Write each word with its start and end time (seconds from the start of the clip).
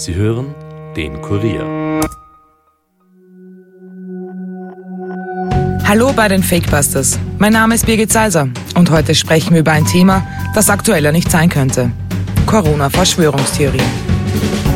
Sie 0.00 0.14
hören 0.14 0.54
den 0.96 1.20
Kurier. 1.20 2.00
Hallo 5.84 6.14
bei 6.16 6.26
den 6.26 6.42
Fakebusters. 6.42 7.18
Mein 7.38 7.52
Name 7.52 7.74
ist 7.74 7.84
Birgit 7.84 8.10
Seiser 8.10 8.48
und 8.76 8.90
heute 8.90 9.14
sprechen 9.14 9.52
wir 9.52 9.60
über 9.60 9.72
ein 9.72 9.84
Thema, 9.84 10.26
das 10.54 10.70
aktueller 10.70 11.12
nicht 11.12 11.30
sein 11.30 11.50
könnte. 11.50 11.90
Corona-Verschwörungstheorien. 12.46 13.84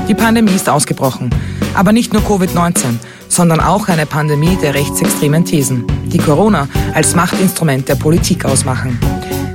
Die 0.08 0.14
Pandemie 0.14 0.56
ist 0.56 0.68
ausgebrochen, 0.68 1.30
aber 1.72 1.92
nicht 1.92 2.12
nur 2.12 2.20
Covid-19, 2.20 2.98
sondern 3.26 3.60
auch 3.60 3.88
eine 3.88 4.04
Pandemie 4.04 4.58
der 4.60 4.74
rechtsextremen 4.74 5.46
Thesen, 5.46 5.86
die 6.04 6.18
Corona 6.18 6.68
als 6.92 7.14
Machtinstrument 7.14 7.88
der 7.88 7.94
Politik 7.94 8.44
ausmachen. 8.44 8.98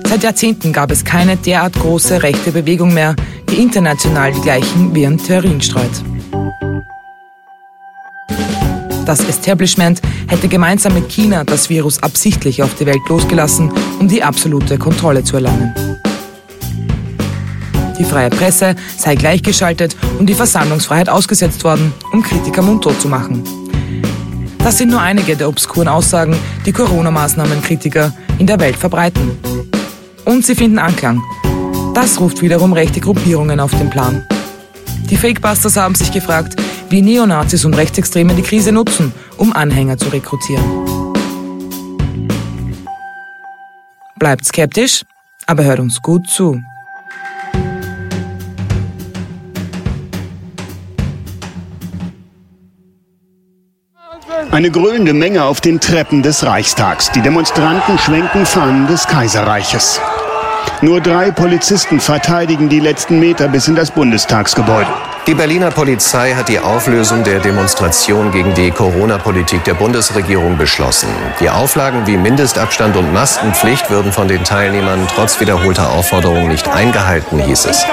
Seit 0.09 0.23
Jahrzehnten 0.23 0.73
gab 0.73 0.89
es 0.89 1.05
keine 1.05 1.37
derart 1.37 1.75
große 1.75 2.23
rechte 2.23 2.51
Bewegung 2.51 2.91
mehr, 2.95 3.15
die 3.49 3.61
international 3.61 4.31
die 4.31 4.41
gleichen 4.41 4.93
Viren 4.93 5.17
Theorien 5.17 5.61
streut. 5.61 6.03
Das 9.05 9.27
Establishment 9.27 10.01
hätte 10.27 10.47
gemeinsam 10.47 10.93
mit 10.93 11.09
China 11.09 11.43
das 11.43 11.69
Virus 11.69 12.03
absichtlich 12.03 12.61
auf 12.61 12.75
die 12.75 12.85
Welt 12.85 13.01
losgelassen, 13.09 13.71
um 13.99 14.07
die 14.07 14.21
absolute 14.21 14.77
Kontrolle 14.77 15.23
zu 15.23 15.37
erlangen. 15.37 15.73
Die 17.97 18.03
freie 18.03 18.29
Presse 18.29 18.75
sei 18.97 19.15
gleichgeschaltet 19.15 19.95
und 20.19 20.27
die 20.27 20.35
Versammlungsfreiheit 20.35 21.09
ausgesetzt 21.09 21.63
worden, 21.63 21.91
um 22.13 22.21
Kritiker 22.21 22.61
mundtot 22.61 23.01
zu 23.01 23.09
machen. 23.09 23.43
Das 24.59 24.77
sind 24.77 24.91
nur 24.91 25.01
einige 25.01 25.35
der 25.35 25.49
obskuren 25.49 25.87
Aussagen, 25.87 26.35
die 26.65 26.71
Corona-Maßnahmenkritiker 26.71 28.13
in 28.37 28.45
der 28.45 28.59
Welt 28.59 28.75
verbreiten. 28.75 29.31
Und 30.25 30.45
sie 30.45 30.53
finden 30.53 30.77
Anklang. 30.77 31.21
Das 32.01 32.17
ruft 32.21 32.41
wiederum 32.41 32.71
rechte 32.71 33.01
Gruppierungen 33.01 33.59
auf 33.59 33.71
den 33.71 33.89
Plan. 33.89 34.25
Die 35.09 35.17
Fakebusters 35.17 35.75
haben 35.75 35.95
sich 35.95 36.13
gefragt, 36.13 36.55
wie 36.89 37.01
Neonazis 37.01 37.65
und 37.65 37.73
Rechtsextreme 37.73 38.35
die 38.35 38.41
Krise 38.41 38.71
nutzen, 38.71 39.11
um 39.35 39.51
Anhänger 39.51 39.97
zu 39.97 40.07
rekrutieren. 40.07 40.63
Bleibt 44.17 44.45
skeptisch, 44.45 45.03
aber 45.45 45.65
hört 45.65 45.81
uns 45.81 46.01
gut 46.01 46.25
zu. 46.29 46.61
Eine 54.51 54.71
grölende 54.71 55.11
Menge 55.13 55.43
auf 55.43 55.59
den 55.59 55.81
Treppen 55.81 56.23
des 56.23 56.45
Reichstags. 56.45 57.11
Die 57.11 57.21
Demonstranten 57.21 57.99
schwenken 57.99 58.45
Fahnen 58.45 58.87
des 58.87 59.05
Kaiserreiches. 59.05 59.99
Nur 60.81 61.01
drei 61.01 61.29
Polizisten 61.29 61.99
verteidigen 61.99 62.69
die 62.69 62.79
letzten 62.79 63.19
Meter 63.19 63.49
bis 63.49 63.67
in 63.67 63.75
das 63.75 63.91
Bundestagsgebäude. 63.91 64.87
Die 65.27 65.33
Berliner 65.33 65.71
Polizei 65.71 66.33
hat 66.33 66.47
die 66.47 66.59
Auflösung 66.59 67.25
der 67.25 67.39
Demonstration 67.39 68.31
gegen 68.31 68.53
die 68.53 68.71
Corona-Politik 68.71 69.65
der 69.65 69.73
Bundesregierung 69.73 70.57
beschlossen. 70.57 71.09
Die 71.41 71.49
Auflagen 71.49 72.07
wie 72.07 72.15
Mindestabstand 72.15 72.95
und 72.95 73.13
Maskenpflicht 73.13 73.89
würden 73.89 74.13
von 74.13 74.29
den 74.29 74.45
Teilnehmern 74.45 75.05
trotz 75.13 75.41
wiederholter 75.41 75.89
Aufforderungen 75.89 76.47
nicht 76.47 76.69
eingehalten, 76.69 77.39
hieß 77.39 77.65
es. 77.65 77.85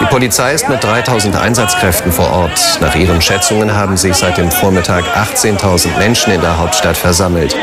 Die 0.00 0.06
Polizei 0.06 0.52
ist 0.52 0.68
mit 0.68 0.82
3000 0.82 1.36
Einsatzkräften 1.36 2.10
vor 2.10 2.32
Ort. 2.32 2.78
Nach 2.80 2.96
ihren 2.96 3.22
Schätzungen 3.22 3.76
haben 3.76 3.96
sich 3.96 4.16
seit 4.16 4.36
dem 4.36 4.50
Vormittag 4.50 5.04
18.000 5.16 5.96
Menschen 5.98 6.32
in 6.32 6.40
der 6.40 6.58
Hauptstadt 6.58 6.96
versammelt. 6.96 7.56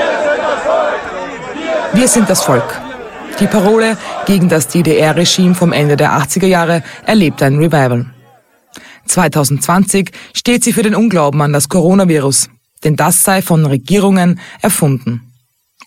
Wir 1.93 2.07
sind 2.07 2.29
das 2.29 2.41
Volk. 2.43 2.86
Die 3.39 3.45
Parole 3.45 3.97
gegen 4.25 4.49
das 4.49 4.67
DDR-Regime 4.67 5.53
vom 5.53 5.71
Ende 5.71 5.95
der 5.95 6.13
80er 6.13 6.47
Jahre 6.47 6.83
erlebt 7.05 7.43
ein 7.43 7.57
Revival. 7.57 8.07
2020 9.05 10.09
steht 10.33 10.63
sie 10.63 10.73
für 10.73 10.81
den 10.81 10.95
Unglauben 10.95 11.41
an 11.43 11.53
das 11.53 11.69
Coronavirus, 11.69 12.49
denn 12.83 12.95
das 12.95 13.23
sei 13.23 13.43
von 13.43 13.65
Regierungen 13.67 14.39
erfunden. 14.61 15.33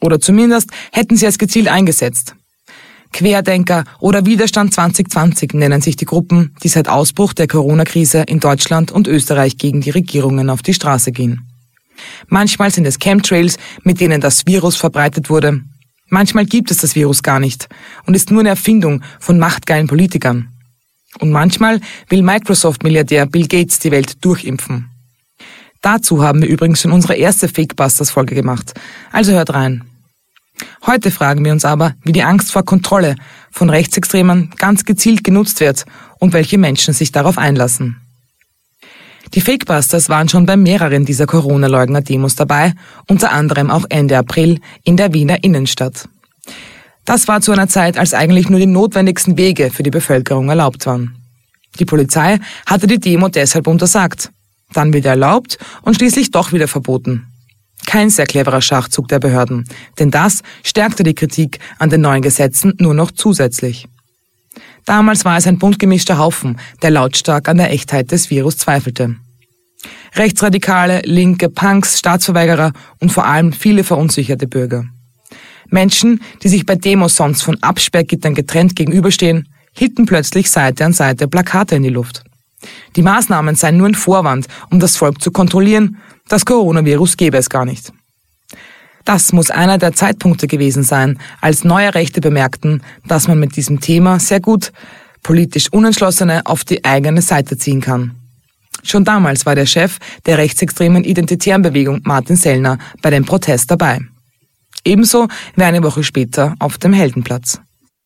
Oder 0.01 0.21
zumindest 0.21 0.71
hätten 0.93 1.17
sie 1.17 1.27
es 1.27 1.39
gezielt 1.39 1.67
eingesetzt. 1.67 2.37
Querdenker 3.13 3.83
oder 3.99 4.25
Widerstand 4.25 4.73
2020 4.73 5.55
nennen 5.55 5.81
sich 5.81 5.97
die 5.97 6.05
Gruppen, 6.05 6.55
die 6.63 6.69
seit 6.69 6.89
Ausbruch 6.89 7.33
der 7.33 7.49
Corona-Krise 7.49 8.23
in 8.29 8.39
Deutschland 8.39 8.93
und 8.93 9.09
Österreich 9.09 9.59
gegen 9.59 9.81
die 9.81 9.91
Regierungen 9.91 10.51
auf 10.51 10.63
die 10.63 10.75
Straße 10.75 11.11
gehen. 11.11 11.49
Manchmal 12.29 12.71
sind 12.71 12.87
es 12.87 13.01
Chemtrails, 13.01 13.57
mit 13.83 14.01
denen 14.01 14.21
das 14.21 14.47
Virus 14.47 14.77
verbreitet 14.77 15.29
wurde. 15.31 15.63
Manchmal 16.11 16.45
gibt 16.45 16.71
es 16.71 16.79
das 16.79 16.95
Virus 16.95 17.23
gar 17.23 17.41
nicht 17.41 17.69
und 18.05 18.15
ist 18.15 18.31
nur 18.31 18.41
eine 18.41 18.51
Erfindung 18.51 19.03
von 19.19 19.39
machtgeilen 19.39 19.87
Politikern. 19.87 20.49
Und 21.19 21.31
manchmal 21.31 21.81
will 22.09 22.23
Microsoft-Milliardär 22.23 23.27
Bill 23.27 23.49
Gates 23.49 23.79
die 23.79 23.91
Welt 23.91 24.25
durchimpfen. 24.25 24.91
Dazu 25.81 26.23
haben 26.23 26.43
wir 26.43 26.49
übrigens 26.49 26.83
schon 26.83 26.93
unsere 26.93 27.15
erste 27.15 27.49
Fakebusters-Folge 27.49 28.35
gemacht. 28.35 28.75
Also 29.13 29.33
hört 29.33 29.55
rein. 29.55 29.85
Heute 30.85 31.11
fragen 31.11 31.45
wir 31.45 31.53
uns 31.53 31.65
aber, 31.65 31.95
wie 32.05 32.13
die 32.13 32.23
Angst 32.23 32.53
vor 32.53 32.65
Kontrolle 32.65 33.17
von 33.51 33.71
Rechtsextremen 33.71 34.51
ganz 34.57 34.85
gezielt 34.85 35.25
genutzt 35.25 35.61
wird 35.61 35.87
und 36.19 36.33
welche 36.33 36.59
Menschen 36.59 36.93
sich 36.93 37.13
darauf 37.13 37.39
einlassen. 37.39 37.97
Die 39.35 39.41
Fakebusters 39.41 40.09
waren 40.09 40.29
schon 40.29 40.45
bei 40.45 40.57
mehreren 40.57 41.05
dieser 41.05 41.27
Corona-Leugner-Demos 41.27 42.35
dabei, 42.35 42.73
unter 43.09 43.31
anderem 43.31 43.71
auch 43.71 43.85
Ende 43.89 44.19
April 44.19 44.61
in 44.83 44.97
der 44.97 45.15
Wiener 45.15 45.45
Innenstadt. 45.45 46.09
Das 47.05 47.29
war 47.29 47.41
zu 47.41 47.53
einer 47.53 47.69
Zeit, 47.69 47.97
als 47.97 48.13
eigentlich 48.13 48.51
nur 48.51 48.59
die 48.59 48.67
notwendigsten 48.67 49.37
Wege 49.37 49.71
für 49.71 49.85
die 49.85 49.91
Bevölkerung 49.91 50.49
erlaubt 50.49 50.85
waren. 50.87 51.17
Die 51.79 51.85
Polizei 51.85 52.41
hatte 52.67 52.89
die 52.89 52.99
Demo 52.99 53.29
deshalb 53.29 53.69
untersagt, 53.69 54.31
dann 54.73 54.93
wieder 54.93 55.11
erlaubt 55.11 55.59
und 55.83 55.95
schließlich 55.95 56.33
doch 56.33 56.53
wieder 56.53 56.67
verboten. 56.67 57.27
Kein 57.87 58.11
sehr 58.11 58.27
cleverer 58.27 58.61
Schachzug 58.61 59.09
der 59.09 59.21
Behörden, 59.21 59.65
denn 59.99 60.11
das 60.11 60.43
stärkte 60.65 61.05
die 61.05 61.15
Kritik 61.15 61.61
an 61.79 61.89
den 61.89 62.01
neuen 62.01 62.23
Gesetzen 62.23 62.75
nur 62.79 62.95
noch 62.95 63.13
zusätzlich. 63.13 63.87
Damals 64.91 65.25
war 65.25 65.37
es 65.37 65.47
ein 65.47 65.57
bunt 65.57 65.79
gemischter 65.79 66.19
Haufen, 66.19 66.59
der 66.83 66.91
lautstark 66.91 67.49
an 67.49 67.59
der 67.59 67.71
Echtheit 67.71 68.11
des 68.11 68.29
Virus 68.29 68.57
zweifelte. 68.57 69.15
Rechtsradikale, 70.17 71.03
linke, 71.05 71.49
Punks, 71.49 72.01
Staatsverweigerer 72.01 72.73
und 72.99 73.13
vor 73.13 73.25
allem 73.25 73.53
viele 73.53 73.85
verunsicherte 73.85 74.49
Bürger. 74.49 74.87
Menschen, 75.69 76.21
die 76.43 76.49
sich 76.49 76.67
bei 76.67 76.75
Demos 76.75 77.15
sonst 77.15 77.43
von 77.43 77.63
Absperrgittern 77.63 78.35
getrennt 78.35 78.75
gegenüberstehen, 78.75 79.47
hielten 79.75 80.07
plötzlich 80.07 80.51
Seite 80.51 80.85
an 80.85 80.93
Seite 80.93 81.29
Plakate 81.29 81.77
in 81.77 81.85
die 81.85 81.89
Luft. 81.89 82.25
Die 82.97 83.03
Maßnahmen 83.03 83.55
seien 83.55 83.77
nur 83.77 83.87
ein 83.87 83.95
Vorwand, 83.95 84.49
um 84.73 84.81
das 84.81 84.97
Volk 84.97 85.23
zu 85.23 85.31
kontrollieren, 85.31 85.99
das 86.29 86.45
Coronavirus 86.45 87.17
gäbe 87.17 87.37
es 87.39 87.49
gar 87.49 87.65
nicht. 87.65 87.93
Das 89.13 89.33
muss 89.33 89.51
einer 89.51 89.77
der 89.77 89.93
Zeitpunkte 89.93 90.47
gewesen 90.47 90.85
sein, 90.85 91.19
als 91.41 91.65
neue 91.65 91.97
Rechte 91.97 92.21
bemerkten, 92.21 92.81
dass 93.09 93.27
man 93.27 93.41
mit 93.41 93.57
diesem 93.57 93.81
Thema 93.81 94.21
sehr 94.21 94.39
gut 94.39 94.71
politisch 95.25 95.67
Unentschlossene 95.73 96.43
auf 96.47 96.63
die 96.63 96.85
eigene 96.85 97.21
Seite 97.21 97.59
ziehen 97.59 97.81
kann. 97.81 98.15
Schon 98.85 99.05
damals 99.05 99.47
war 99.47 99.57
der 99.57 99.67
Chef 99.67 99.99
der 100.27 100.39
rechtsextremen 100.39 101.03
identitären 101.03 101.63
Bewegung 101.63 102.03
Martin 102.05 102.37
Sellner 102.37 102.79
bei 103.03 103.11
dem 103.11 103.25
Protest 103.25 103.69
dabei. 103.73 103.99
Ebenso 104.85 105.27
wie 105.57 105.65
eine 105.65 105.83
Woche 105.83 106.05
später 106.05 106.55
auf 106.61 106.79
dem 106.79 106.93
Heldenplatz. 106.93 107.61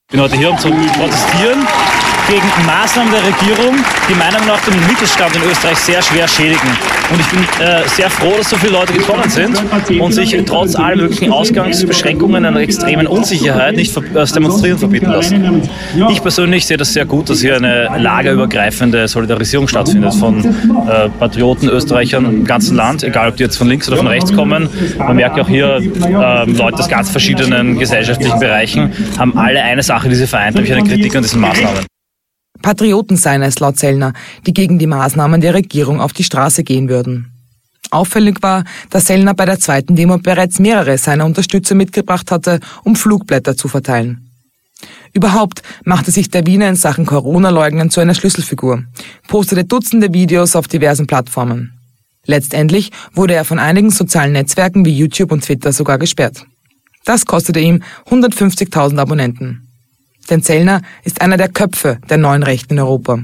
Ich 0.08 0.12
bin 0.12 0.22
heute 0.22 0.38
hier, 0.38 0.52
um 0.52 0.58
zu 0.58 0.70
protestieren 0.70 1.66
gegen 2.28 2.46
Maßnahmen 2.66 3.12
der 3.12 3.22
Regierung, 3.22 3.76
die 4.08 4.14
meiner 4.14 4.34
Meinung 4.44 4.56
nach 4.56 4.60
den 4.64 4.86
Mittelstand 4.86 5.34
in 5.36 5.42
Österreich 5.50 5.78
sehr 5.78 6.02
schwer 6.02 6.28
schädigen. 6.28 6.68
Und 7.10 7.20
ich 7.20 7.26
bin 7.26 7.40
äh, 7.60 7.86
sehr 7.88 8.10
froh, 8.10 8.32
dass 8.36 8.50
so 8.50 8.56
viele 8.56 8.72
Leute 8.72 8.92
gekommen 8.92 9.28
sind 9.28 9.56
und 10.00 10.12
sich 10.12 10.36
trotz 10.46 10.74
aller 10.74 10.96
möglichen 10.96 11.32
Ausgangsbeschränkungen 11.32 12.44
einer 12.44 12.60
extremen 12.60 13.06
Unsicherheit 13.06 13.76
nicht 13.76 13.94
das 14.14 14.32
Demonstrieren 14.32 14.78
verbieten 14.78 15.10
lassen. 15.10 15.62
Ich 16.10 16.22
persönlich 16.22 16.66
sehe 16.66 16.76
das 16.76 16.92
sehr 16.92 17.04
gut, 17.04 17.30
dass 17.30 17.40
hier 17.40 17.56
eine 17.56 17.88
lagerübergreifende 17.98 19.06
Solidarisierung 19.08 19.68
stattfindet 19.68 20.14
von 20.14 20.44
äh, 20.44 21.08
Patrioten, 21.18 21.68
Österreichern 21.68 22.24
im 22.24 22.44
ganzen 22.44 22.76
Land, 22.76 23.02
egal 23.04 23.28
ob 23.28 23.36
die 23.36 23.44
jetzt 23.44 23.56
von 23.56 23.68
links 23.68 23.88
oder 23.88 23.98
von 23.98 24.06
rechts 24.06 24.32
kommen. 24.34 24.68
Man 24.98 25.16
merkt 25.16 25.38
auch 25.38 25.48
hier, 25.48 25.76
äh, 25.76 26.50
Leute 26.50 26.78
aus 26.78 26.88
ganz 26.88 27.10
verschiedenen 27.10 27.78
gesellschaftlichen 27.78 28.38
Bereichen 28.38 28.92
haben 29.18 29.36
alle 29.36 29.62
eine 29.62 29.82
Sache, 29.82 30.08
die 30.08 30.14
sie 30.14 30.26
vereint, 30.26 30.54
nämlich 30.54 30.72
eine 30.72 30.82
Kritik 30.82 31.14
an 31.14 31.22
diesen 31.22 31.40
Maßnahmen. 31.40 31.93
Patrioten 32.64 33.18
seien 33.18 33.42
es 33.42 33.60
laut 33.60 33.78
Sellner, 33.78 34.14
die 34.46 34.54
gegen 34.54 34.78
die 34.78 34.86
Maßnahmen 34.86 35.42
der 35.42 35.52
Regierung 35.52 36.00
auf 36.00 36.14
die 36.14 36.24
Straße 36.24 36.64
gehen 36.64 36.88
würden. 36.88 37.30
Auffällig 37.90 38.42
war, 38.42 38.64
dass 38.88 39.04
Sellner 39.04 39.34
bei 39.34 39.44
der 39.44 39.60
zweiten 39.60 39.96
Demo 39.96 40.16
bereits 40.16 40.58
mehrere 40.58 40.96
seiner 40.96 41.26
Unterstützer 41.26 41.74
mitgebracht 41.74 42.30
hatte, 42.30 42.60
um 42.82 42.96
Flugblätter 42.96 43.54
zu 43.54 43.68
verteilen. 43.68 44.30
Überhaupt 45.12 45.62
machte 45.84 46.10
sich 46.10 46.30
der 46.30 46.46
Wiener 46.46 46.70
in 46.70 46.74
Sachen 46.74 47.04
Corona-Leugnen 47.04 47.90
zu 47.90 48.00
einer 48.00 48.14
Schlüsselfigur, 48.14 48.82
postete 49.28 49.64
Dutzende 49.64 50.14
Videos 50.14 50.56
auf 50.56 50.66
diversen 50.66 51.06
Plattformen. 51.06 51.74
Letztendlich 52.24 52.92
wurde 53.12 53.34
er 53.34 53.44
von 53.44 53.58
einigen 53.58 53.90
sozialen 53.90 54.32
Netzwerken 54.32 54.86
wie 54.86 54.96
YouTube 54.96 55.32
und 55.32 55.44
Twitter 55.44 55.74
sogar 55.74 55.98
gesperrt. 55.98 56.46
Das 57.04 57.26
kostete 57.26 57.60
ihm 57.60 57.82
150.000 58.08 58.98
Abonnenten. 58.98 59.63
Denn 60.30 60.42
Zellner 60.42 60.82
ist 61.04 61.20
einer 61.20 61.36
der 61.36 61.48
Köpfe 61.48 61.98
der 62.08 62.18
neuen 62.18 62.42
Rechten 62.42 62.74
in 62.74 62.80
Europa. 62.80 63.18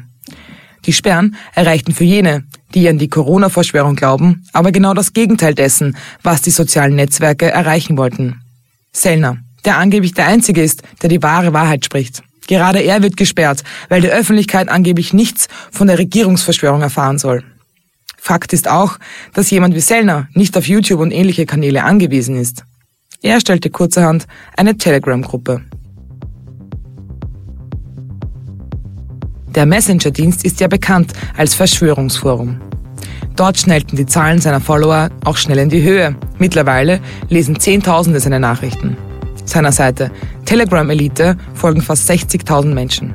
Die 0.86 0.92
Sperren 0.92 1.36
erreichten 1.54 1.92
für 1.92 2.04
jene, 2.04 2.44
die 2.74 2.88
an 2.88 2.98
die 2.98 3.08
Corona-Verschwörung 3.08 3.96
glauben, 3.96 4.44
aber 4.52 4.72
genau 4.72 4.94
das 4.94 5.12
Gegenteil 5.12 5.54
dessen, 5.54 5.96
was 6.22 6.42
die 6.42 6.50
sozialen 6.50 6.94
Netzwerke 6.94 7.50
erreichen 7.50 7.96
wollten. 7.96 8.40
Sellner, 8.92 9.38
der 9.64 9.78
angeblich 9.78 10.14
der 10.14 10.26
Einzige 10.26 10.62
ist, 10.62 10.82
der 11.02 11.08
die 11.08 11.22
wahre 11.22 11.52
Wahrheit 11.52 11.84
spricht. 11.84 12.22
Gerade 12.46 12.80
er 12.80 13.02
wird 13.02 13.16
gesperrt, 13.16 13.62
weil 13.88 14.00
die 14.00 14.10
Öffentlichkeit 14.10 14.68
angeblich 14.68 15.12
nichts 15.12 15.48
von 15.70 15.86
der 15.86 15.98
Regierungsverschwörung 15.98 16.82
erfahren 16.82 17.18
soll. 17.18 17.44
Fakt 18.16 18.52
ist 18.52 18.68
auch, 18.68 18.98
dass 19.32 19.50
jemand 19.50 19.74
wie 19.74 19.80
Sellner 19.80 20.28
nicht 20.34 20.56
auf 20.56 20.66
YouTube 20.66 21.00
und 21.00 21.10
ähnliche 21.10 21.46
Kanäle 21.46 21.84
angewiesen 21.84 22.36
ist. 22.36 22.64
Er 23.22 23.40
stellte 23.40 23.70
kurzerhand 23.70 24.26
eine 24.56 24.76
Telegram-Gruppe. 24.76 25.62
Der 29.54 29.66
Messenger-Dienst 29.66 30.44
ist 30.44 30.60
ja 30.60 30.68
bekannt 30.68 31.12
als 31.36 31.54
Verschwörungsforum. 31.54 32.60
Dort 33.34 33.58
schnellten 33.58 33.96
die 33.96 34.06
Zahlen 34.06 34.40
seiner 34.40 34.60
Follower 34.60 35.10
auch 35.24 35.36
schnell 35.36 35.58
in 35.58 35.68
die 35.68 35.82
Höhe. 35.82 36.14
Mittlerweile 36.38 37.00
lesen 37.28 37.58
Zehntausende 37.58 38.20
seine 38.20 38.38
Nachrichten. 38.38 38.96
Seiner 39.44 39.72
Seite 39.72 40.12
Telegram 40.44 40.88
Elite 40.88 41.36
folgen 41.54 41.82
fast 41.82 42.08
60.000 42.08 42.66
Menschen. 42.66 43.14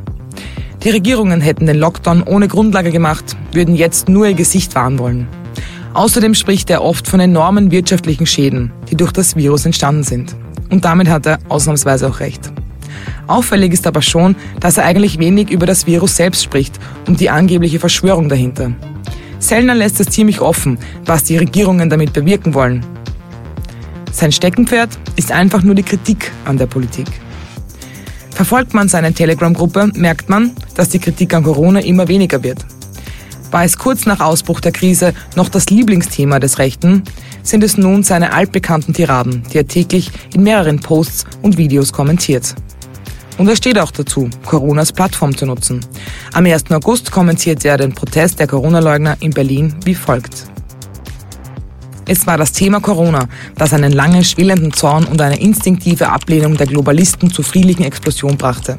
Die 0.83 0.89
Regierungen 0.89 1.39
hätten 1.41 1.67
den 1.67 1.77
Lockdown 1.77 2.23
ohne 2.23 2.47
Grundlage 2.47 2.91
gemacht, 2.91 3.37
würden 3.53 3.75
jetzt 3.75 4.09
nur 4.09 4.27
ihr 4.27 4.33
Gesicht 4.33 4.75
wahren 4.75 4.99
wollen. 4.99 5.27
Außerdem 5.93 6.33
spricht 6.33 6.69
er 6.69 6.83
oft 6.83 7.07
von 7.07 7.21
enormen 7.21 7.71
wirtschaftlichen 7.71 8.25
Schäden, 8.25 8.73
die 8.91 8.97
durch 8.97 9.13
das 9.13 9.37
Virus 9.37 9.65
entstanden 9.65 10.03
sind. 10.03 10.35
Und 10.69 10.83
damit 10.83 11.07
hat 11.07 11.25
er 11.25 11.39
ausnahmsweise 11.47 12.09
auch 12.09 12.19
recht. 12.19 12.51
Auffällig 13.27 13.73
ist 13.73 13.87
aber 13.87 14.01
schon, 14.01 14.35
dass 14.59 14.77
er 14.77 14.85
eigentlich 14.85 15.19
wenig 15.19 15.49
über 15.49 15.65
das 15.65 15.87
Virus 15.87 16.15
selbst 16.15 16.43
spricht 16.43 16.79
und 17.07 17.19
die 17.19 17.29
angebliche 17.29 17.79
Verschwörung 17.79 18.29
dahinter. 18.29 18.71
Sellner 19.39 19.75
lässt 19.75 19.99
es 19.99 20.07
ziemlich 20.07 20.41
offen, 20.41 20.77
was 21.05 21.23
die 21.23 21.37
Regierungen 21.37 21.89
damit 21.89 22.13
bewirken 22.13 22.53
wollen. 22.53 22.85
Sein 24.11 24.31
Steckenpferd 24.31 24.89
ist 25.17 25.31
einfach 25.31 25.61
nur 25.61 25.75
die 25.75 25.83
Kritik 25.83 26.31
an 26.45 26.57
der 26.57 26.67
Politik. 26.67 27.07
Verfolgt 28.31 28.73
man 28.73 28.89
seine 28.89 29.13
Telegram-Gruppe, 29.13 29.91
merkt 29.93 30.29
man, 30.29 30.51
dass 30.75 30.89
die 30.89 30.99
Kritik 30.99 31.33
an 31.33 31.43
Corona 31.43 31.79
immer 31.79 32.07
weniger 32.07 32.43
wird. 32.43 32.65
War 33.51 33.63
es 33.63 33.77
kurz 33.77 34.05
nach 34.05 34.19
Ausbruch 34.19 34.59
der 34.59 34.71
Krise 34.71 35.13
noch 35.35 35.47
das 35.47 35.69
Lieblingsthema 35.69 36.39
des 36.39 36.59
Rechten, 36.59 37.03
sind 37.43 37.63
es 37.63 37.77
nun 37.77 38.03
seine 38.03 38.33
altbekannten 38.33 38.93
Tiraden, 38.93 39.43
die 39.53 39.59
er 39.59 39.67
täglich 39.67 40.11
in 40.33 40.43
mehreren 40.43 40.79
Posts 40.79 41.25
und 41.41 41.57
Videos 41.57 41.93
kommentiert. 41.93 42.55
Und 43.37 43.49
er 43.49 43.55
steht 43.55 43.77
auch 43.77 43.91
dazu, 43.91 44.29
Coronas 44.45 44.93
Plattform 44.93 45.35
zu 45.35 45.45
nutzen. 45.45 45.85
Am 46.33 46.45
1. 46.45 46.71
August 46.71 47.11
kommentierte 47.11 47.67
er 47.67 47.77
den 47.77 47.93
Protest 47.93 48.39
der 48.39 48.47
Corona-Leugner 48.47 49.17
in 49.19 49.31
Berlin 49.31 49.75
wie 49.83 49.95
folgt. 49.95 50.47
Es 52.07 52.27
war 52.27 52.37
das 52.37 52.51
Thema 52.51 52.79
Corona, 52.79 53.27
das 53.57 53.73
einen 53.73 53.91
langen 53.91 54.23
schwillenden 54.23 54.71
Zorn 54.71 55.05
und 55.05 55.19
eine 55.21 55.39
instinktive 55.39 56.09
Ablehnung 56.09 56.55
der 56.55 56.67
Globalisten 56.67 57.31
zur 57.31 57.43
friedlichen 57.43 57.83
Explosion 57.83 58.37
brachte. 58.37 58.77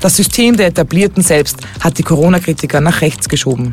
Das 0.00 0.16
System 0.16 0.56
der 0.56 0.66
Etablierten 0.66 1.22
selbst 1.22 1.58
hat 1.80 1.98
die 1.98 2.02
Corona-Kritiker 2.02 2.80
nach 2.80 3.00
rechts 3.00 3.28
geschoben. 3.28 3.72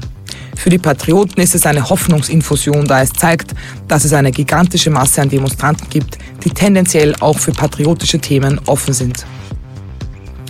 Für 0.55 0.69
die 0.69 0.77
Patrioten 0.77 1.41
ist 1.41 1.55
es 1.55 1.65
eine 1.65 1.89
Hoffnungsinfusion, 1.89 2.85
da 2.85 3.01
es 3.01 3.11
zeigt, 3.11 3.55
dass 3.87 4.05
es 4.05 4.13
eine 4.13 4.31
gigantische 4.31 4.91
Masse 4.91 5.23
an 5.23 5.29
Demonstranten 5.29 5.89
gibt, 5.89 6.19
die 6.43 6.51
tendenziell 6.51 7.15
auch 7.19 7.39
für 7.39 7.51
patriotische 7.51 8.19
Themen 8.19 8.61
offen 8.67 8.93
sind. 8.93 9.25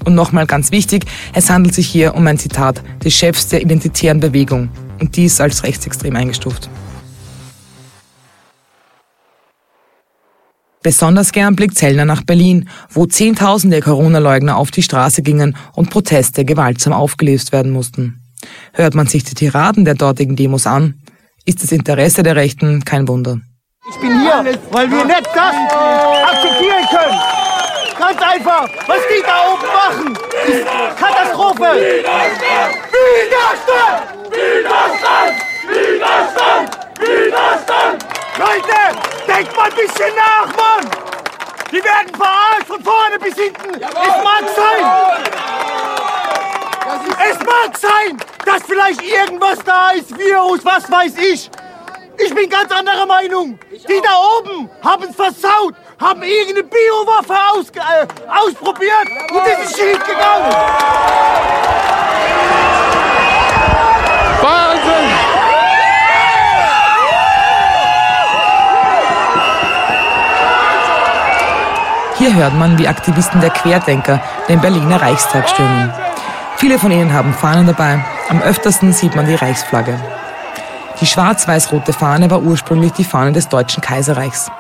Und 0.04 0.16
nochmal 0.16 0.48
ganz 0.48 0.72
wichtig, 0.72 1.06
es 1.34 1.50
handelt 1.50 1.76
sich 1.76 1.88
hier 1.88 2.16
um 2.16 2.26
ein 2.28 2.38
Zitat 2.38 2.82
des 3.04 3.14
Chefs 3.14 3.48
der 3.48 3.62
identitären 3.62 4.20
Bewegung 4.20 4.70
und 5.00 5.16
dies 5.16 5.40
als 5.40 5.64
rechtsextrem 5.64 6.16
eingestuft. 6.16 6.70
Besonders 10.84 11.32
gern 11.32 11.56
blickt 11.56 11.78
Zellner 11.78 12.06
nach 12.06 12.24
Berlin, 12.24 12.68
wo 12.90 13.06
Zehntausende 13.06 13.82
Corona-Leugner 13.82 14.58
auf 14.58 14.72
die 14.72 14.82
Straße 14.82 15.22
gingen 15.22 15.56
und 15.74 15.92
Proteste 15.92 16.44
gewaltsam 16.44 16.94
aufgelöst 16.94 17.52
werden 17.52 17.72
mussten. 17.72 18.24
Hört 18.74 18.96
man 18.96 19.06
sich 19.06 19.24
die 19.24 19.36
Tiraden 19.36 19.86
der 19.86 19.94
dortigen 19.94 20.36
Demos 20.36 20.66
an, 20.66 20.96
ist 21.46 21.62
das 21.62 21.72
Interesse 21.72 22.24
der 22.24 22.36
Rechten 22.36 22.84
kein 22.84 23.08
Wunder. 23.08 23.40
Ich 23.90 23.98
bin 23.98 24.22
hier, 24.22 24.60
weil 24.72 24.90
wir 24.90 25.06
nicht 25.06 25.28
das 25.36 25.56
akzeptieren 26.34 26.86
können. 26.90 27.61
Ganz 28.02 28.20
einfach, 28.20 28.68
was 28.88 29.00
die 29.08 29.22
da 29.22 29.54
oben 29.54 29.68
machen, 29.68 30.18
ist 30.48 30.66
Katastrophe. 31.00 31.70
Widerstand! 31.76 32.74
Widerstand! 32.92 34.02
Widerstand! 34.32 35.36
Widerstand! 35.68 36.78
Widerstand! 37.00 38.06
Leute, 38.40 38.80
denkt 39.28 39.56
mal 39.56 39.70
ein 39.70 39.76
bisschen 39.76 40.16
nach, 40.16 40.48
Mann! 40.58 40.90
Die 41.72 41.84
werden 41.84 42.16
verarscht 42.16 42.68
von 42.68 42.84
vorne 42.84 43.20
bis 43.20 43.36
hinten. 43.36 43.80
Es 43.80 44.24
mag 44.24 44.50
sein. 44.56 44.84
Es 47.30 47.38
mag 47.46 47.78
sein, 47.78 48.18
dass 48.46 48.64
vielleicht 48.64 49.04
irgendwas 49.04 49.60
da 49.64 49.92
ist, 49.92 50.18
Virus, 50.18 50.66
was 50.66 50.92
weiß 50.92 51.18
ich. 51.18 51.52
Ich 52.18 52.34
bin 52.34 52.50
ganz 52.50 52.72
anderer 52.72 53.06
Meinung. 53.06 53.60
Die 53.72 54.02
da 54.02 54.18
oben 54.40 54.70
haben 54.84 55.04
es 55.04 55.16
versaut, 55.16 55.76
haben 56.02 56.24
irgendeine 56.24 56.64
Biowaffe 56.64 57.36
aus, 57.54 57.70
äh, 57.70 58.08
ausprobiert 58.28 59.08
und 59.32 59.42
es 59.46 59.70
ist 59.70 59.78
schief 59.78 60.00
gegangen. 60.00 60.52
Wahnsinn! 64.42 64.92
Hier 72.18 72.36
hört 72.36 72.54
man, 72.56 72.78
wie 72.80 72.88
Aktivisten 72.88 73.40
der 73.40 73.52
Querdenker 73.52 74.20
den 74.50 74.60
Berliner 74.60 75.02
Reichstag 75.02 75.48
stürmen. 75.50 75.94
Viele 76.58 76.80
von 76.80 76.92
ihnen 76.92 77.14
haben 77.14 77.34
Fahnen 77.34 77.68
dabei. 77.68 78.04
Am 78.30 78.42
öftersten 78.42 78.94
sieht 78.94 79.16
man 79.16 79.28
die 79.28 79.36
Reichsflagge. 79.36 80.00
Die 81.00 81.08
schwarz-weiß-rote 81.08 81.94
Fahne 81.94 82.30
war 82.30 82.42
ursprünglich 82.42 82.92
die 82.94 83.04
Fahne 83.04 83.32
des 83.32 83.50
Deutschen 83.50 83.82
Kaiserreichs. 83.82 84.52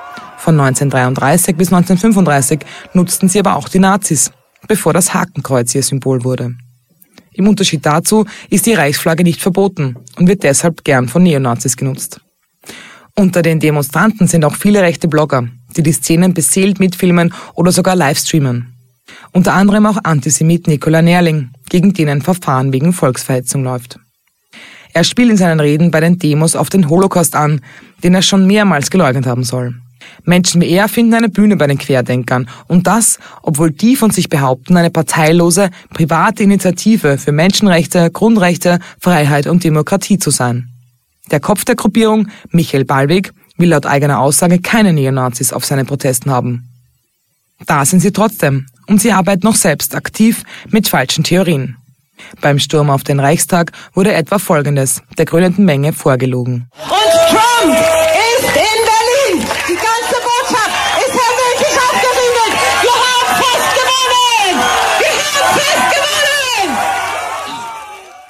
Von 0.41 0.59
1933 0.59 1.55
bis 1.55 1.71
1935 1.71 2.61
nutzten 2.95 3.29
sie 3.29 3.38
aber 3.38 3.57
auch 3.57 3.69
die 3.69 3.77
Nazis, 3.77 4.31
bevor 4.67 4.91
das 4.91 5.13
Hakenkreuz 5.13 5.75
ihr 5.75 5.83
Symbol 5.83 6.23
wurde. 6.23 6.55
Im 7.31 7.47
Unterschied 7.47 7.85
dazu 7.85 8.25
ist 8.49 8.65
die 8.65 8.73
Reichsflagge 8.73 9.23
nicht 9.23 9.39
verboten 9.39 9.97
und 10.17 10.27
wird 10.27 10.41
deshalb 10.41 10.83
gern 10.83 11.07
von 11.07 11.21
Neonazis 11.21 11.77
genutzt. 11.77 12.21
Unter 13.15 13.43
den 13.43 13.60
Demonstranten 13.60 14.25
sind 14.25 14.43
auch 14.43 14.55
viele 14.55 14.81
rechte 14.81 15.07
Blogger, 15.07 15.48
die 15.77 15.83
die 15.83 15.91
Szenen 15.91 16.33
beseelt 16.33 16.79
mitfilmen 16.79 17.36
oder 17.53 17.71
sogar 17.71 17.95
livestreamen. 17.95 18.74
Unter 19.33 19.53
anderem 19.53 19.86
auch 19.86 20.00
Antisemit 20.03 20.65
Nikola 20.65 21.03
Nerling, 21.03 21.51
gegen 21.69 21.93
den 21.93 22.10
ein 22.10 22.24
Verfahren 22.24 22.74
wegen 22.74 22.93
Volksverhetzung 22.93 23.63
läuft. 23.63 24.00
Er 24.93 25.03
spielt 25.03 25.29
in 25.29 25.38
seinen 25.38 25.60
Reden 25.60 25.91
bei 25.91 26.00
den 26.00 26.17
Demos 26.17 26.55
auf 26.55 26.71
den 26.71 26.89
Holocaust 26.89 27.36
an, 27.36 27.62
den 28.03 28.15
er 28.15 28.24
schon 28.24 28.48
mehrmals 28.48 28.89
geleugnet 28.89 29.27
haben 29.27 29.43
soll. 29.43 29.75
Menschen 30.24 30.62
wie 30.62 30.70
er 30.70 30.88
finden 30.88 31.13
eine 31.13 31.29
Bühne 31.29 31.55
bei 31.55 31.67
den 31.67 31.77
Querdenkern 31.77 32.48
und 32.67 32.88
das, 32.88 33.20
obwohl 33.41 33.72
die 33.72 33.96
von 33.96 34.12
sich 34.12 34.29
behaupten, 34.29 34.77
eine 34.77 34.89
parteilose, 34.89 35.70
private 35.93 36.43
Initiative 36.43 37.17
für 37.17 37.31
Menschenrechte, 37.31 38.12
Grundrechte, 38.12 38.79
Freiheit 39.00 39.48
und 39.48 39.63
Demokratie 39.63 40.17
zu 40.17 40.29
sein. 40.29 40.70
Der 41.31 41.39
Kopf 41.39 41.65
der 41.65 41.75
Gruppierung, 41.75 42.27
Michael 42.50 42.86
Ballweg, 42.86 43.31
will 43.58 43.70
laut 43.70 43.86
eigener 43.86 44.20
Aussage 44.20 44.60
keine 44.60 44.93
Neonazis 44.93 45.53
auf 45.53 45.65
seinen 45.65 45.86
Protesten 45.86 46.31
haben. 46.31 46.67
Da 47.65 47.86
sind 47.86 48.00
sie 48.00 48.12
trotzdem 48.12 48.65
und 48.88 49.01
sie 49.01 49.12
arbeiten 49.12 49.46
noch 49.46 49.55
selbst 49.55 49.96
aktiv 49.96 50.43
mit 50.70 50.88
falschen 50.88 51.24
Theorien. 51.24 51.77
Beim 52.39 52.60
Sturm 52.60 52.89
auf 52.89 53.03
den 53.03 53.20
Reichstag 53.20 53.72
wurde 53.93 54.13
etwa 54.13 54.39
Folgendes 54.39 55.01
der 55.17 55.25
grünenden 55.25 55.65
Menge 55.65 55.93
vorgelogen. 55.93 56.67
Und 56.89 57.29
Trump 57.29 57.90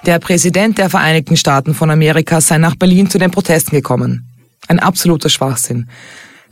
Der 0.05 0.17
Präsident 0.17 0.79
der 0.79 0.89
Vereinigten 0.89 1.37
Staaten 1.37 1.75
von 1.75 1.91
Amerika 1.91 2.41
sei 2.41 2.57
nach 2.57 2.75
Berlin 2.75 3.09
zu 3.09 3.19
den 3.19 3.29
Protesten 3.29 3.75
gekommen. 3.75 4.27
Ein 4.67 4.79
absoluter 4.79 5.29
Schwachsinn. 5.29 5.89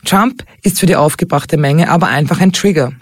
Trump 0.06 0.44
ist 0.62 0.80
für 0.80 0.86
die 0.86 0.96
aufgebrachte 0.96 1.58
Menge 1.58 1.90
aber 1.90 2.08
einfach 2.08 2.42
ein 2.42 2.54
Trigger. 2.54 2.94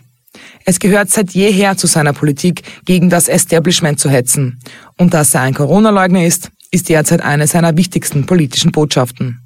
Es 0.63 0.80
gehört 0.80 1.10
seit 1.10 1.32
jeher 1.32 1.75
zu 1.75 1.86
seiner 1.88 2.13
Politik, 2.13 2.63
gegen 2.86 3.10
das 3.10 3.27
Establishment 3.27 4.00
zu 4.00 4.10
hetzen. 4.10 4.60
Und 4.98 5.13
dass 5.13 5.34
er 5.34 5.42
ein 5.42 5.54
Corona-Leugner 5.54 6.25
ist, 6.25 6.50
ist 6.72 6.88
derzeit 6.88 7.22
eine 7.22 7.48
seiner 7.48 7.75
wichtigsten 7.75 8.25
politischen 8.25 8.72
Botschaften. 8.72 9.42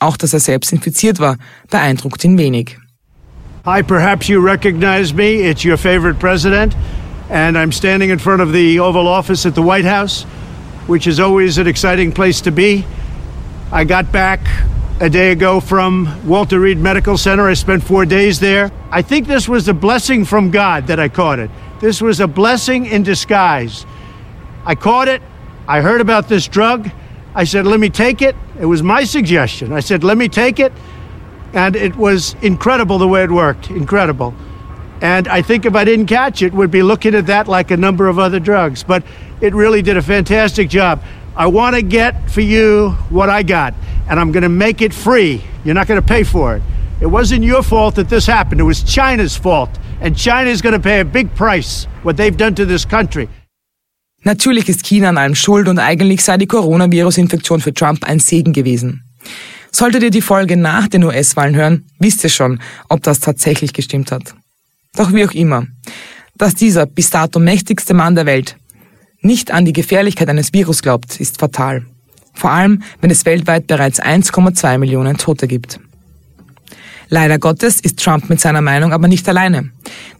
Auch 0.00 0.18
dass 0.18 0.34
er 0.34 0.40
selbst 0.40 0.72
infiziert 0.72 1.18
war, 1.18 1.38
beeindruckt 1.70 2.22
ihn 2.24 2.36
wenig. 2.36 2.76
Hi, 3.64 3.82
perhaps 3.82 4.28
you 4.28 4.40
recognize 4.40 5.14
me. 5.14 5.48
It's 5.48 5.64
your 5.64 5.78
favorite 5.78 6.18
president. 6.18 6.76
And 7.28 7.58
I'm 7.58 7.72
standing 7.72 8.10
in 8.10 8.18
front 8.18 8.42
of 8.42 8.52
the 8.52 8.78
Oval 8.80 9.08
Office 9.08 9.46
at 9.46 9.54
the 9.54 9.62
White 9.62 9.84
House. 9.84 10.24
which 10.86 11.06
is 11.06 11.18
always 11.18 11.58
an 11.58 11.66
exciting 11.66 12.12
place 12.12 12.40
to 12.42 12.52
be. 12.52 12.84
I 13.72 13.84
got 13.84 14.12
back 14.12 14.40
a 15.00 15.10
day 15.10 15.32
ago 15.32 15.60
from 15.60 16.26
Walter 16.26 16.60
Reed 16.60 16.78
Medical 16.78 17.18
Center. 17.18 17.48
I 17.48 17.54
spent 17.54 17.82
four 17.82 18.06
days 18.06 18.38
there. 18.38 18.70
I 18.90 19.02
think 19.02 19.26
this 19.26 19.48
was 19.48 19.68
a 19.68 19.74
blessing 19.74 20.24
from 20.24 20.50
God 20.50 20.86
that 20.86 21.00
I 21.00 21.08
caught 21.08 21.38
it. 21.40 21.50
This 21.80 22.00
was 22.00 22.20
a 22.20 22.28
blessing 22.28 22.86
in 22.86 23.02
disguise. 23.02 23.84
I 24.64 24.74
caught 24.76 25.08
it. 25.08 25.22
I 25.68 25.80
heard 25.80 26.00
about 26.00 26.28
this 26.28 26.46
drug. 26.46 26.90
I 27.34 27.44
said, 27.44 27.66
let 27.66 27.80
me 27.80 27.90
take 27.90 28.22
it. 28.22 28.36
It 28.58 28.66
was 28.66 28.82
my 28.82 29.04
suggestion. 29.04 29.72
I 29.72 29.80
said, 29.80 30.04
let 30.04 30.16
me 30.16 30.28
take 30.28 30.60
it. 30.60 30.72
And 31.52 31.74
it 31.74 31.96
was 31.96 32.34
incredible 32.42 32.98
the 32.98 33.08
way 33.08 33.24
it 33.24 33.30
worked. 33.30 33.70
Incredible. 33.70 34.34
And 35.00 35.28
I 35.28 35.42
think 35.42 35.66
if 35.66 35.74
I 35.74 35.84
didn't 35.84 36.06
catch 36.06 36.42
it, 36.42 36.52
would 36.52 36.70
be 36.70 36.82
looking 36.82 37.14
at 37.14 37.26
that 37.26 37.48
like 37.48 37.70
a 37.70 37.76
number 37.76 38.08
of 38.08 38.18
other 38.18 38.40
drugs. 38.40 38.82
But 38.82 39.02
it 39.40 39.54
really 39.54 39.82
did 39.82 39.96
a 39.96 40.02
fantastic 40.02 40.68
job. 40.70 41.02
I 41.36 41.46
want 41.48 41.76
to 41.76 41.82
get 41.82 42.30
for 42.30 42.40
you 42.40 42.90
what 43.10 43.28
I 43.28 43.42
got, 43.42 43.74
and 44.08 44.18
I'm 44.18 44.32
going 44.32 44.42
to 44.42 44.48
make 44.48 44.80
it 44.80 44.94
free. 44.94 45.42
You're 45.64 45.74
not 45.74 45.86
going 45.86 46.00
to 46.00 46.06
pay 46.06 46.24
for 46.24 46.56
it. 46.56 46.62
It 47.00 47.06
wasn't 47.06 47.44
your 47.44 47.62
fault 47.62 47.96
that 47.96 48.08
this 48.08 48.26
happened. 48.26 48.60
It 48.60 48.64
was 48.64 48.82
China's 48.82 49.36
fault. 49.36 49.70
And 50.00 50.16
China 50.16 50.50
is 50.50 50.62
going 50.62 50.72
to 50.72 50.80
pay 50.80 51.00
a 51.00 51.04
big 51.04 51.34
price, 51.34 51.86
what 52.02 52.16
they've 52.16 52.36
done 52.36 52.54
to 52.54 52.64
this 52.64 52.86
country. 52.86 53.28
Natürlich 54.22 54.68
ist 54.68 54.84
China 54.84 55.10
an 55.10 55.18
allem 55.18 55.34
schuld 55.34 55.68
und 55.68 55.78
eigentlich 55.78 56.24
sei 56.24 56.36
die 56.36 56.46
Coronavirus-Infektion 56.46 57.60
für 57.60 57.72
Trump 57.72 58.04
ein 58.04 58.18
Segen 58.18 58.52
gewesen. 58.52 59.04
Solltet 59.70 60.02
ihr 60.02 60.10
die 60.10 60.22
Folge 60.22 60.56
nach 60.56 60.88
den 60.88 61.04
US-Wahlen 61.04 61.54
hören, 61.54 61.84
wisst 61.98 62.24
ihr 62.24 62.30
schon, 62.30 62.60
ob 62.88 63.02
das 63.02 63.20
tatsächlich 63.20 63.72
gestimmt 63.72 64.10
hat. 64.10 64.34
Doch 64.96 65.12
wie 65.12 65.24
auch 65.24 65.32
immer, 65.32 65.66
dass 66.36 66.54
dieser 66.54 66.86
bis 66.86 67.10
dato 67.10 67.38
mächtigste 67.38 67.94
Mann 67.94 68.14
der 68.14 68.26
Welt 68.26 68.56
nicht 69.20 69.50
an 69.50 69.64
die 69.64 69.72
Gefährlichkeit 69.72 70.28
eines 70.28 70.52
Virus 70.52 70.82
glaubt, 70.82 71.20
ist 71.20 71.38
fatal. 71.38 71.84
Vor 72.34 72.50
allem, 72.50 72.82
wenn 73.00 73.10
es 73.10 73.24
weltweit 73.24 73.66
bereits 73.66 74.00
1,2 74.00 74.78
Millionen 74.78 75.16
Tote 75.16 75.46
gibt. 75.46 75.80
Leider 77.08 77.38
Gottes 77.38 77.80
ist 77.80 78.02
Trump 78.02 78.28
mit 78.28 78.40
seiner 78.40 78.60
Meinung 78.60 78.92
aber 78.92 79.06
nicht 79.06 79.28
alleine. 79.28 79.70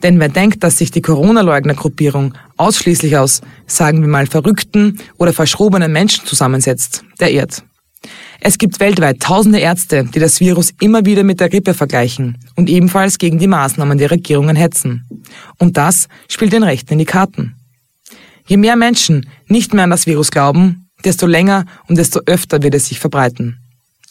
Denn 0.02 0.20
wer 0.20 0.28
denkt, 0.28 0.62
dass 0.62 0.78
sich 0.78 0.90
die 0.90 1.02
Corona-Leugner-Gruppierung 1.02 2.34
ausschließlich 2.56 3.16
aus, 3.16 3.40
sagen 3.66 4.02
wir 4.02 4.08
mal, 4.08 4.26
verrückten 4.26 5.00
oder 5.18 5.32
verschrobenen 5.32 5.92
Menschen 5.92 6.26
zusammensetzt, 6.26 7.04
der 7.18 7.32
irrt. 7.32 7.64
Es 8.40 8.58
gibt 8.58 8.80
weltweit 8.80 9.20
tausende 9.20 9.58
Ärzte, 9.58 10.04
die 10.04 10.18
das 10.18 10.40
Virus 10.40 10.72
immer 10.80 11.04
wieder 11.04 11.24
mit 11.24 11.40
der 11.40 11.48
Grippe 11.48 11.74
vergleichen 11.74 12.38
und 12.54 12.68
ebenfalls 12.68 13.18
gegen 13.18 13.38
die 13.38 13.46
Maßnahmen 13.46 13.98
der 13.98 14.10
Regierungen 14.10 14.56
hetzen. 14.56 15.06
Und 15.58 15.76
das 15.76 16.08
spielt 16.28 16.52
den 16.52 16.62
Rechten 16.62 16.94
in 16.94 16.98
die 16.98 17.04
Karten. 17.04 17.56
Je 18.46 18.56
mehr 18.56 18.76
Menschen 18.76 19.28
nicht 19.48 19.74
mehr 19.74 19.84
an 19.84 19.90
das 19.90 20.06
Virus 20.06 20.30
glauben, 20.30 20.88
desto 21.04 21.26
länger 21.26 21.66
und 21.88 21.98
desto 21.98 22.20
öfter 22.26 22.62
wird 22.62 22.74
es 22.74 22.86
sich 22.86 23.00
verbreiten. 23.00 23.58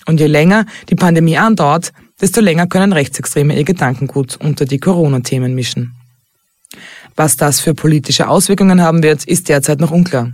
Und 0.06 0.20
je 0.20 0.28
länger 0.28 0.66
die 0.90 0.96
Pandemie 0.96 1.38
andauert, 1.38 1.94
desto 2.22 2.42
länger 2.42 2.68
können 2.68 2.94
Rechtsextreme 2.94 3.56
ihr 3.58 3.64
Gedankengut 3.64 4.38
unter 4.38 4.66
die 4.66 4.80
Corona-Themen 4.80 5.56
mischen. 5.56 5.96
Was 7.16 7.38
das 7.38 7.60
für 7.62 7.74
politische 7.74 8.28
Auswirkungen 8.28 8.82
haben 8.82 9.02
wird, 9.02 9.24
ist 9.24 9.50
derzeit 9.50 9.80
noch 9.80 9.92
unklar. 9.92 10.34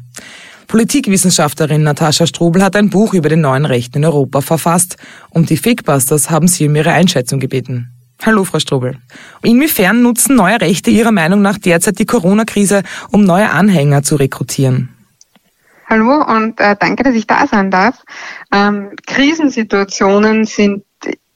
Politikwissenschaftlerin 0.72 1.84
Natascha 1.84 2.26
Strobel 2.26 2.64
hat 2.64 2.78
ein 2.78 2.90
Buch 2.90 3.14
über 3.14 3.28
den 3.28 3.42
neuen 3.42 3.66
Rechten 3.66 3.98
in 3.98 4.06
Europa 4.06 4.40
verfasst 4.40 4.96
und 5.30 5.50
die 5.50 5.58
Fakebusters 5.58 6.30
haben 6.30 6.48
sie 6.48 6.66
um 6.66 6.74
ihre 6.78 6.94
Einschätzung 6.94 7.42
gebeten. 7.42 7.92
Hallo, 8.26 8.46
Frau 8.46 8.58
Strobel. 8.58 8.98
Inwiefern 9.42 10.02
nutzen 10.02 10.38
neue 10.38 10.62
Rechte 10.62 10.90
Ihrer 10.90 11.12
Meinung 11.12 11.42
nach 11.42 11.58
derzeit 11.58 12.00
die 12.00 12.06
Corona-Krise, 12.06 12.84
um 13.12 13.26
neue 13.26 13.50
Anhänger 13.50 14.04
zu 14.04 14.16
rekrutieren? 14.16 14.96
Hallo 15.90 16.24
und 16.24 16.58
äh, 16.62 16.78
danke, 16.80 17.04
dass 17.04 17.16
ich 17.16 17.28
da 17.28 17.48
sein 17.48 17.70
darf. 17.70 18.02
Ähm, 18.54 18.92
Krisensituationen 19.06 20.46
sind 20.46 20.86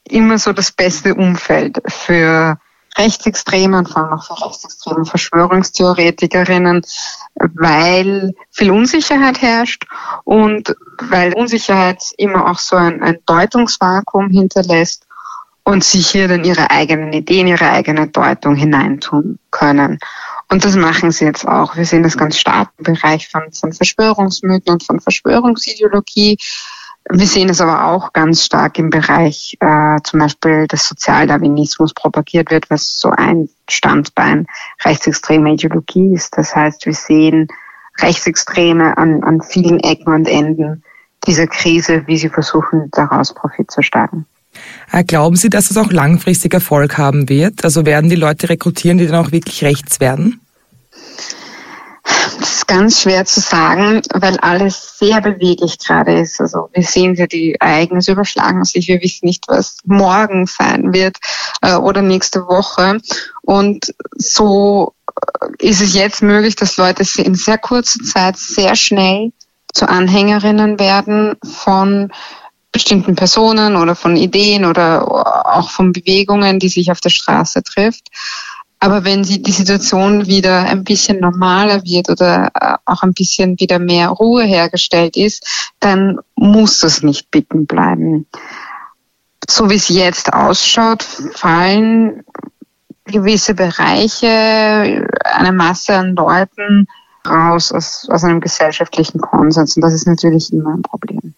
immer 0.08 0.38
so 0.38 0.54
das 0.54 0.72
beste 0.72 1.14
Umfeld 1.14 1.82
für 1.88 2.58
Rechtsextreme 2.98 3.80
und 3.80 3.90
vor 3.90 4.04
allem 4.04 4.14
auch 4.14 4.24
für 4.24 4.46
rechtsextreme 4.46 5.06
Verschwörungstheoretikerinnen, 5.06 6.82
weil 7.36 8.34
viel 8.52 8.72
Unsicherheit 8.72 9.42
herrscht 9.42 9.86
und 10.24 10.76
weil 11.02 11.34
Unsicherheit 11.34 12.04
immer 12.18 12.50
auch 12.50 12.60
so 12.60 12.76
ein, 12.76 13.04
ein 13.04 13.20
Deutungsvakuum 13.26 14.30
hinterlässt 14.30 15.06
und 15.64 15.84
sich 15.84 16.08
hier 16.10 16.28
dann 16.28 16.46
ihre 16.46 16.70
eigenen 16.70 17.12
Ideen, 17.12 17.48
ihre 17.48 17.70
eigene 17.70 18.08
Deutung 18.08 18.56
hineintun 18.56 19.40
können. 19.50 20.00
Und 20.48 20.64
das 20.64 20.76
machen 20.76 21.12
sie 21.12 21.26
jetzt 21.26 21.48
auch. 21.48 21.76
Wir 21.76 21.86
sehen 21.86 22.04
das 22.04 22.18
ganz 22.18 22.38
stark 22.38 22.70
im 22.78 22.94
Bereich 22.94 23.28
von, 23.28 23.52
von 23.52 23.74
Verschwörungsmythen 23.74 24.74
und 24.74 24.84
von 24.84 25.00
Verschwörungsideologie. 25.00 26.38
Wir 27.12 27.28
sehen 27.28 27.50
es 27.50 27.62
aber 27.62 27.86
auch 27.86 28.14
ganz 28.14 28.44
stark 28.44 28.80
im 28.80 28.90
Bereich 28.90 29.58
äh, 29.60 29.98
zum 30.04 30.20
Beispiel 30.20 30.68
des 30.68 30.88
Sozialdarwinismus 30.88 31.94
propagiert 31.94 32.50
wird, 32.50 32.70
was 32.72 33.00
so 33.00 33.12
ein 33.12 33.48
Standbein 33.70 34.48
rechtsextremer 34.84 35.52
Ideologie 35.52 36.14
ist. 36.14 36.36
Das 36.36 36.56
heißt, 36.56 36.86
wir 36.88 36.96
sehen 36.96 37.48
Rechtsextreme 38.00 38.98
an, 38.98 39.24
an 39.24 39.42
vielen 39.42 39.80
Ecken 39.80 40.14
und 40.14 40.28
Enden 40.28 40.84
dieser 41.28 41.48
Krise, 41.48 42.04
wie 42.08 42.18
sie 42.18 42.30
versuchen, 42.30 42.90
daraus 42.92 43.34
Profit 43.34 43.70
zu 43.70 43.82
schlagen. 43.84 44.26
Äh, 44.92 45.04
glauben 45.04 45.36
Sie, 45.36 45.50
dass 45.50 45.70
es 45.70 45.78
auch 45.78 45.92
langfristig 45.92 46.54
Erfolg 46.54 46.98
haben 46.98 47.30
wird? 47.30 47.64
Also 47.64 47.86
werden 47.86 48.10
die 48.10 48.16
Leute 48.16 48.50
rekrutieren, 48.50 48.98
die 48.98 49.08
dann 49.08 49.26
auch 49.26 49.32
wirklich 49.32 49.64
rechts 49.64 50.00
werden? 50.00 50.40
Das 52.06 52.58
ist 52.58 52.68
ganz 52.68 53.02
schwer 53.02 53.26
zu 53.26 53.40
sagen, 53.40 54.02
weil 54.14 54.38
alles 54.40 55.00
sehr 55.00 55.22
beweglich 55.22 55.80
gerade 55.80 56.20
ist. 56.20 56.40
Also 56.40 56.70
wir 56.74 56.84
sehen 56.84 57.16
ja, 57.16 57.26
die 57.26 57.56
Ereignisse 57.56 58.12
überschlagen 58.12 58.64
sich. 58.64 58.88
Wir 58.88 59.02
wissen 59.02 59.26
nicht, 59.26 59.46
was 59.48 59.78
morgen 59.86 60.46
sein 60.46 60.94
wird 60.94 61.18
äh, 61.62 61.76
oder 61.76 62.02
nächste 62.02 62.48
Woche. 62.48 63.00
Und 63.42 63.94
so 64.16 64.94
äh, 65.60 65.68
ist 65.68 65.82
es 65.82 65.96
jetzt 65.96 66.22
möglich, 66.22 66.56
dass 66.56 66.78
Leute 66.78 67.04
in 67.22 67.36
sehr 67.36 67.58
kurzer 67.58 68.04
Zeit 68.04 68.38
sehr 68.38 68.76
schnell 68.76 69.32
zu 69.74 69.90
Anhängerinnen 69.90 70.80
werden 70.80 71.36
von 71.44 72.12
bestimmten 72.72 73.16
Personen 73.16 73.78
oder 73.78 73.96
von 73.96 74.16
Ideen 74.16 74.66
oder 74.66 75.56
auch 75.56 75.72
von 75.72 75.92
Bewegungen, 75.92 76.60
die 76.60 76.70
sich 76.70 76.92
auf 76.92 77.00
der 77.00 77.10
Straße 77.10 77.64
trifft. 77.64 78.10
Aber 78.86 79.04
wenn 79.04 79.24
die 79.24 79.52
Situation 79.52 80.28
wieder 80.28 80.60
ein 80.60 80.84
bisschen 80.84 81.20
normaler 81.20 81.84
wird 81.84 82.08
oder 82.08 82.52
äh, 82.54 82.76
auch 82.86 83.02
ein 83.02 83.14
bisschen 83.14 83.60
wieder 83.60 83.80
mehr 83.80 84.10
Ruhe 84.10 84.44
hergestellt 84.44 85.18
ist, 85.18 85.74
dann 85.80 86.20
muss 86.36 86.82
das 86.82 87.02
nicht 87.02 87.32
bitten 87.32 87.66
bleiben. 87.66 88.28
So 89.50 89.72
wie 89.72 89.76
es 89.76 89.90
jetzt 89.90 90.32
ausschaut, 90.34 91.02
fallen 91.02 92.22
gewisse 93.06 93.56
Bereiche, 93.56 95.08
eine 95.24 95.52
Masse 95.52 95.96
an 95.96 96.16
Leuten 96.16 96.88
raus 97.28 97.72
aus, 97.72 98.08
aus 98.08 98.24
einem 98.24 98.40
gesellschaftlichen 98.40 99.20
Konsens. 99.20 99.76
Und 99.76 99.82
das 99.82 99.96
ist 99.96 100.06
natürlich 100.06 100.54
immer 100.54 100.76
ein 100.76 100.84
Problem. 100.84 101.34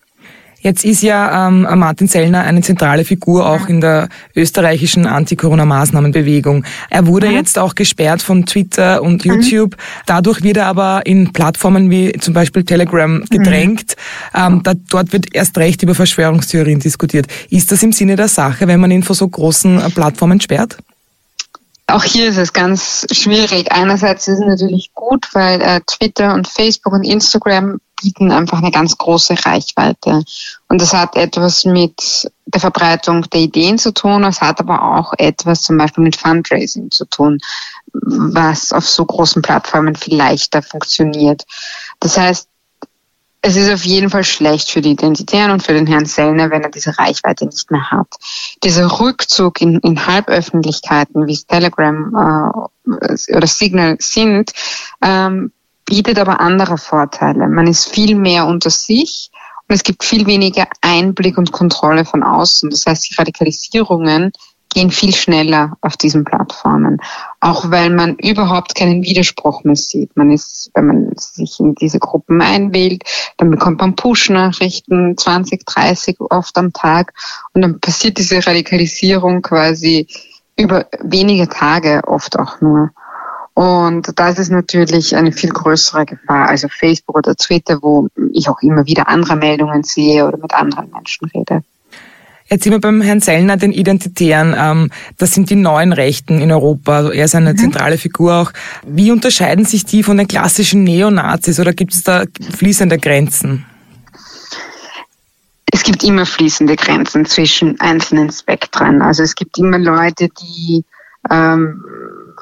Jetzt 0.68 0.84
ist 0.84 1.02
ja 1.02 1.48
ähm, 1.48 1.62
Martin 1.62 2.10
Sellner 2.10 2.42
eine 2.42 2.60
zentrale 2.60 3.06
Figur 3.06 3.50
auch 3.50 3.70
in 3.70 3.80
der 3.80 4.10
österreichischen 4.36 5.06
Anti-Corona-Maßnahmenbewegung. 5.06 6.66
Er 6.90 7.08
wurde 7.08 7.28
mhm. 7.30 7.36
jetzt 7.36 7.58
auch 7.58 7.74
gesperrt 7.74 8.22
von 8.22 8.46
Twitter 8.46 9.02
und 9.02 9.24
mhm. 9.24 9.32
YouTube. 9.32 9.78
Mhm. 9.78 9.82
Dadurch 10.08 10.44
wird 10.44 10.58
er 10.58 10.66
aber 10.66 11.06
in 11.06 11.32
Plattformen 11.32 11.90
wie 11.90 12.12
zum 12.20 12.34
Beispiel 12.34 12.66
Telegram 12.66 13.24
gedrängt. 13.30 13.96
Mhm. 14.34 14.40
Ähm, 14.42 14.64
da, 14.64 14.74
dort 14.90 15.14
wird 15.14 15.34
erst 15.34 15.58
recht 15.58 15.84
über 15.84 15.96
Verschwörungstheorien 15.96 16.82
diskutiert. 16.82 17.28
Ist 17.50 17.72
das 17.72 17.82
im 17.82 17.94
Sinne 17.94 18.18
der 18.18 18.28
Sache, 18.28 18.68
wenn 18.68 18.82
man 18.82 18.92
ihn 18.92 19.04
vor 19.04 19.16
so 19.16 19.26
großen 19.26 19.80
äh, 19.80 19.90
Plattformen 19.90 20.42
sperrt? 20.42 20.76
Auch 21.90 22.04
hier 22.04 22.28
ist 22.28 22.38
es 22.38 22.52
ganz 22.52 23.08
schwierig. 23.10 23.72
Einerseits 23.72 24.28
ist 24.28 24.40
es 24.40 24.46
natürlich 24.46 24.92
gut, 24.94 25.30
weil 25.32 25.62
äh, 25.62 25.80
Twitter 25.88 26.34
und 26.34 26.46
Facebook 26.46 26.92
und 26.92 27.06
Instagram 27.06 27.80
bieten 28.02 28.32
einfach 28.32 28.60
eine 28.60 28.72
ganz 28.72 28.98
große 28.98 29.36
Reichweite. 29.46 30.24
Und 30.70 30.82
das 30.82 30.94
hat 30.94 31.16
etwas 31.16 31.64
mit 31.64 32.30
der 32.46 32.60
Verbreitung 32.60 33.22
der 33.30 33.42
Ideen 33.42 33.78
zu 33.78 33.94
tun, 33.94 34.24
es 34.26 34.42
hat 34.42 34.60
aber 34.60 34.98
auch 34.98 35.14
etwas 35.18 35.62
zum 35.62 35.78
Beispiel 35.78 36.04
mit 36.04 36.18
Fundraising 36.18 36.92
zu 36.92 37.06
tun, 37.06 37.40
was 37.94 38.74
auf 38.74 38.88
so 38.88 39.06
großen 39.06 39.42
Plattformen 39.42 39.96
viel 39.96 40.18
leichter 40.18 40.62
funktioniert. 40.62 41.46
Das 42.00 42.18
heißt, 42.18 42.50
es 43.42 43.56
ist 43.56 43.72
auf 43.72 43.86
jeden 43.86 44.10
Fall 44.10 44.24
schlecht 44.24 44.70
für 44.70 44.82
die 44.82 44.92
Identitären 44.92 45.52
und 45.52 45.64
für 45.64 45.74
den 45.74 45.88
Herrn 45.88 46.06
Sellner, 46.06 46.50
wenn 46.50 46.64
er 46.64 46.70
diese 46.70 46.98
Reichweite 46.98 47.46
nicht 47.46 47.72
mehr 47.72 47.92
hat. 47.92 48.08
Dieser 48.64 49.00
Rückzug 49.00 49.62
in, 49.62 49.80
in 49.80 50.06
Halböffentlichkeiten, 50.06 51.28
wie 51.28 51.34
es 51.34 51.46
Telegram 51.46 52.66
äh, 52.86 53.34
oder 53.34 53.48
Signal 53.48 53.98
sind, 54.00 54.52
ähm, 55.02 55.52
bietet 55.86 56.20
aber 56.20 56.42
andere 56.42 56.78
Vorteile. 56.78 57.48
Man 57.48 57.68
ist 57.68 57.90
viel 57.90 58.16
mehr 58.16 58.46
unter 58.48 58.70
sich 58.70 59.32
und 59.68 59.76
es 59.76 59.84
gibt 59.84 60.04
viel 60.04 60.26
weniger 60.28 60.68
Einblick 60.82 61.38
und 61.38 61.52
Kontrolle 61.52 62.06
von 62.06 62.24
außen. 62.24 62.70
Das 62.70 62.86
heißt, 62.86 63.10
die 63.10 63.16
Radikalisierungen 63.16 64.32
gehen 64.74 64.92
viel 64.92 65.14
schneller 65.14 65.78
auf 65.82 65.98
diesen 65.98 66.24
Plattformen. 66.24 67.00
Auch 67.40 67.70
weil 67.72 67.90
man 67.90 68.16
überhaupt 68.16 68.76
keinen 68.76 69.04
Widerspruch 69.04 69.64
mehr 69.64 69.76
sieht. 69.76 70.16
Man 70.16 70.32
ist, 70.32 70.72
wenn 70.74 70.88
man 70.88 71.12
sich 71.16 71.60
in 71.60 71.76
diese 71.76 72.00
Gruppen 72.00 72.42
einwählt, 72.42 73.04
dann 73.38 73.52
bekommt 73.52 73.82
man 73.82 73.96
Push-Nachrichten, 73.96 75.18
20, 75.18 75.66
30 75.66 76.18
oft 76.20 76.58
am 76.58 76.74
Tag. 76.74 77.14
Und 77.54 77.62
dann 77.62 77.80
passiert 77.80 78.18
diese 78.18 78.46
Radikalisierung 78.46 79.42
quasi 79.42 80.08
über 80.58 80.88
wenige 81.02 81.48
Tage 81.50 82.02
oft 82.06 82.38
auch 82.40 82.62
nur. 82.62 82.92
Und 83.58 84.12
das 84.20 84.38
ist 84.38 84.52
natürlich 84.52 85.16
eine 85.16 85.32
viel 85.32 85.50
größere 85.50 86.06
Gefahr, 86.06 86.48
also 86.48 86.68
Facebook 86.70 87.18
oder 87.18 87.36
Twitter, 87.36 87.80
wo 87.82 88.08
ich 88.32 88.48
auch 88.50 88.62
immer 88.62 88.86
wieder 88.86 89.08
andere 89.08 89.36
Meldungen 89.36 89.82
sehe 89.82 90.28
oder 90.28 90.38
mit 90.38 90.54
anderen 90.54 90.92
Menschen 90.92 91.28
rede. 91.34 91.64
Jetzt 92.46 92.66
sind 92.66 92.74
wir 92.74 92.80
beim 92.80 93.02
Herrn 93.02 93.20
Sellner, 93.20 93.58
den 93.58 93.72
Identitären. 93.72 94.54
Ähm, 94.56 94.92
das 95.18 95.32
sind 95.32 95.50
die 95.50 95.56
neuen 95.56 95.92
Rechten 95.92 96.40
in 96.40 96.52
Europa. 96.52 96.98
Also 96.98 97.10
er 97.10 97.26
ist 97.26 97.34
eine 97.34 97.54
mhm. 97.54 97.58
zentrale 97.58 97.98
Figur 97.98 98.36
auch. 98.36 98.52
Wie 98.86 99.10
unterscheiden 99.10 99.66
sich 99.66 99.86
die 99.86 100.04
von 100.04 100.18
den 100.18 100.28
klassischen 100.28 100.84
Neonazis 100.84 101.60
oder 101.60 101.74
gibt 101.74 101.96
es 101.96 102.04
da 102.04 102.26
fließende 102.56 103.00
Grenzen? 103.00 103.66
Es 105.74 105.82
gibt 105.82 106.04
immer 106.04 106.28
fließende 106.28 106.76
Grenzen 106.76 107.26
zwischen 107.26 107.80
einzelnen 107.80 108.32
Spektren. 108.32 109.02
Also 109.02 109.24
es 109.24 109.34
gibt 109.34 109.58
immer 109.58 109.80
Leute, 109.80 110.30
die 110.30 110.86
ähm, 111.32 111.84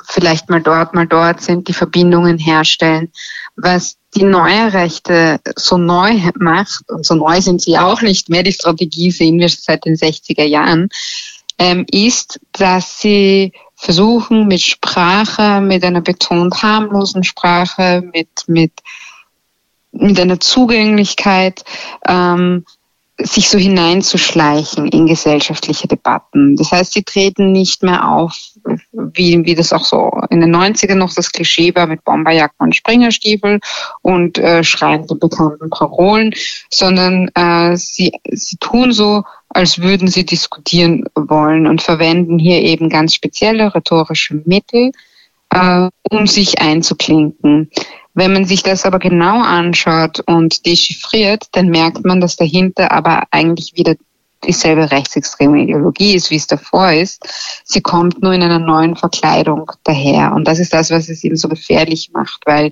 vielleicht 0.07 0.49
mal 0.49 0.61
dort, 0.61 0.93
mal 0.93 1.07
dort 1.07 1.41
sind, 1.41 1.67
die 1.67 1.73
Verbindungen 1.73 2.37
herstellen. 2.37 3.11
Was 3.55 3.97
die 4.15 4.23
neue 4.23 4.73
Rechte 4.73 5.39
so 5.55 5.77
neu 5.77 6.13
macht, 6.35 6.89
und 6.89 7.05
so 7.05 7.15
neu 7.15 7.41
sind 7.41 7.61
sie 7.61 7.77
auch 7.77 8.01
nicht 8.01 8.29
mehr, 8.29 8.43
die 8.43 8.53
Strategie 8.53 9.11
sehen 9.11 9.39
wir 9.39 9.49
seit 9.49 9.85
den 9.85 9.95
60er 9.95 10.43
Jahren, 10.43 10.89
ähm, 11.57 11.85
ist, 11.89 12.39
dass 12.51 12.99
sie 12.99 13.53
versuchen 13.75 14.47
mit 14.47 14.61
Sprache, 14.61 15.61
mit 15.61 15.83
einer 15.83 16.01
betont 16.01 16.61
harmlosen 16.61 17.23
Sprache, 17.23 18.03
mit, 18.13 18.29
mit, 18.47 18.71
mit 19.91 20.19
einer 20.19 20.39
Zugänglichkeit, 20.39 21.63
ähm, 22.07 22.65
sich 23.17 23.49
so 23.49 23.57
hineinzuschleichen 23.57 24.87
in 24.87 25.07
gesellschaftliche 25.07 25.87
Debatten. 25.87 26.55
Das 26.57 26.71
heißt, 26.71 26.93
sie 26.93 27.03
treten 27.03 27.53
nicht 27.53 27.81
mehr 27.81 28.09
auf, 28.09 28.35
wie, 28.91 29.45
wie 29.45 29.55
das 29.55 29.71
auch 29.71 29.85
so 29.85 30.21
in 30.29 30.41
den 30.41 30.53
90ern 30.53 30.95
noch 30.95 31.13
das 31.13 31.31
Klischee 31.31 31.73
war 31.75 31.87
mit 31.87 32.03
Bomberjacken 32.03 32.57
und 32.59 32.75
Springerstiefel 32.75 33.59
und 34.01 34.37
äh, 34.37 34.63
schreien 34.63 35.07
die 35.07 35.15
bekannten 35.15 35.69
Parolen, 35.69 36.33
sondern 36.69 37.29
äh, 37.35 37.77
sie, 37.77 38.11
sie 38.29 38.57
tun 38.57 38.91
so, 38.91 39.23
als 39.49 39.79
würden 39.79 40.09
sie 40.09 40.25
diskutieren 40.25 41.05
wollen 41.15 41.67
und 41.67 41.81
verwenden 41.81 42.37
hier 42.37 42.61
eben 42.61 42.89
ganz 42.89 43.13
spezielle 43.15 43.73
rhetorische 43.73 44.41
Mittel, 44.45 44.91
äh, 45.51 45.89
um 46.11 46.27
sich 46.27 46.59
einzuklinken. 46.59 47.71
Wenn 48.15 48.31
man 48.31 48.45
sich 48.45 48.63
das 48.63 48.85
aber 48.85 48.97
genau 48.97 49.41
anschaut 49.41 50.21
und 50.25 50.65
dechiffriert, 50.65 51.47
dann 51.51 51.67
merkt 51.67 52.05
man, 52.05 52.21
dass 52.21 52.37
dahinter 52.37 52.91
aber 52.93 53.23
eigentlich 53.29 53.73
wieder 53.75 53.95
dieselbe 54.45 54.89
rechtsextreme 54.89 55.63
Ideologie 55.63 56.15
ist, 56.15 56.31
wie 56.31 56.37
es 56.37 56.47
davor 56.47 56.91
ist. 56.91 57.27
Sie 57.65 57.81
kommt 57.81 58.21
nur 58.21 58.31
in 58.31 58.41
einer 58.41 58.59
neuen 58.59 58.95
Verkleidung 58.95 59.69
daher. 59.83 60.33
Und 60.33 60.47
das 60.47 60.59
ist 60.59 60.73
das, 60.73 60.91
was 60.91 61.09
es 61.09 61.23
eben 61.25 61.35
so 61.35 61.49
gefährlich 61.49 62.11
macht, 62.13 62.41
weil 62.45 62.71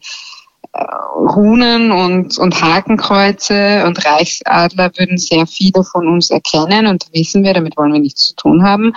äh, 0.72 0.84
Runen 1.16 1.92
und, 1.92 2.38
und 2.38 2.62
Hakenkreuze 2.62 3.84
und 3.86 4.06
Reichsadler 4.06 4.92
würden 4.98 5.18
sehr 5.18 5.46
viele 5.46 5.84
von 5.84 6.08
uns 6.08 6.30
erkennen 6.30 6.88
und 6.88 7.08
wissen 7.12 7.44
wir, 7.44 7.54
damit 7.54 7.76
wollen 7.76 7.92
wir 7.92 8.00
nichts 8.00 8.28
zu 8.28 8.36
tun 8.36 8.64
haben. 8.64 8.94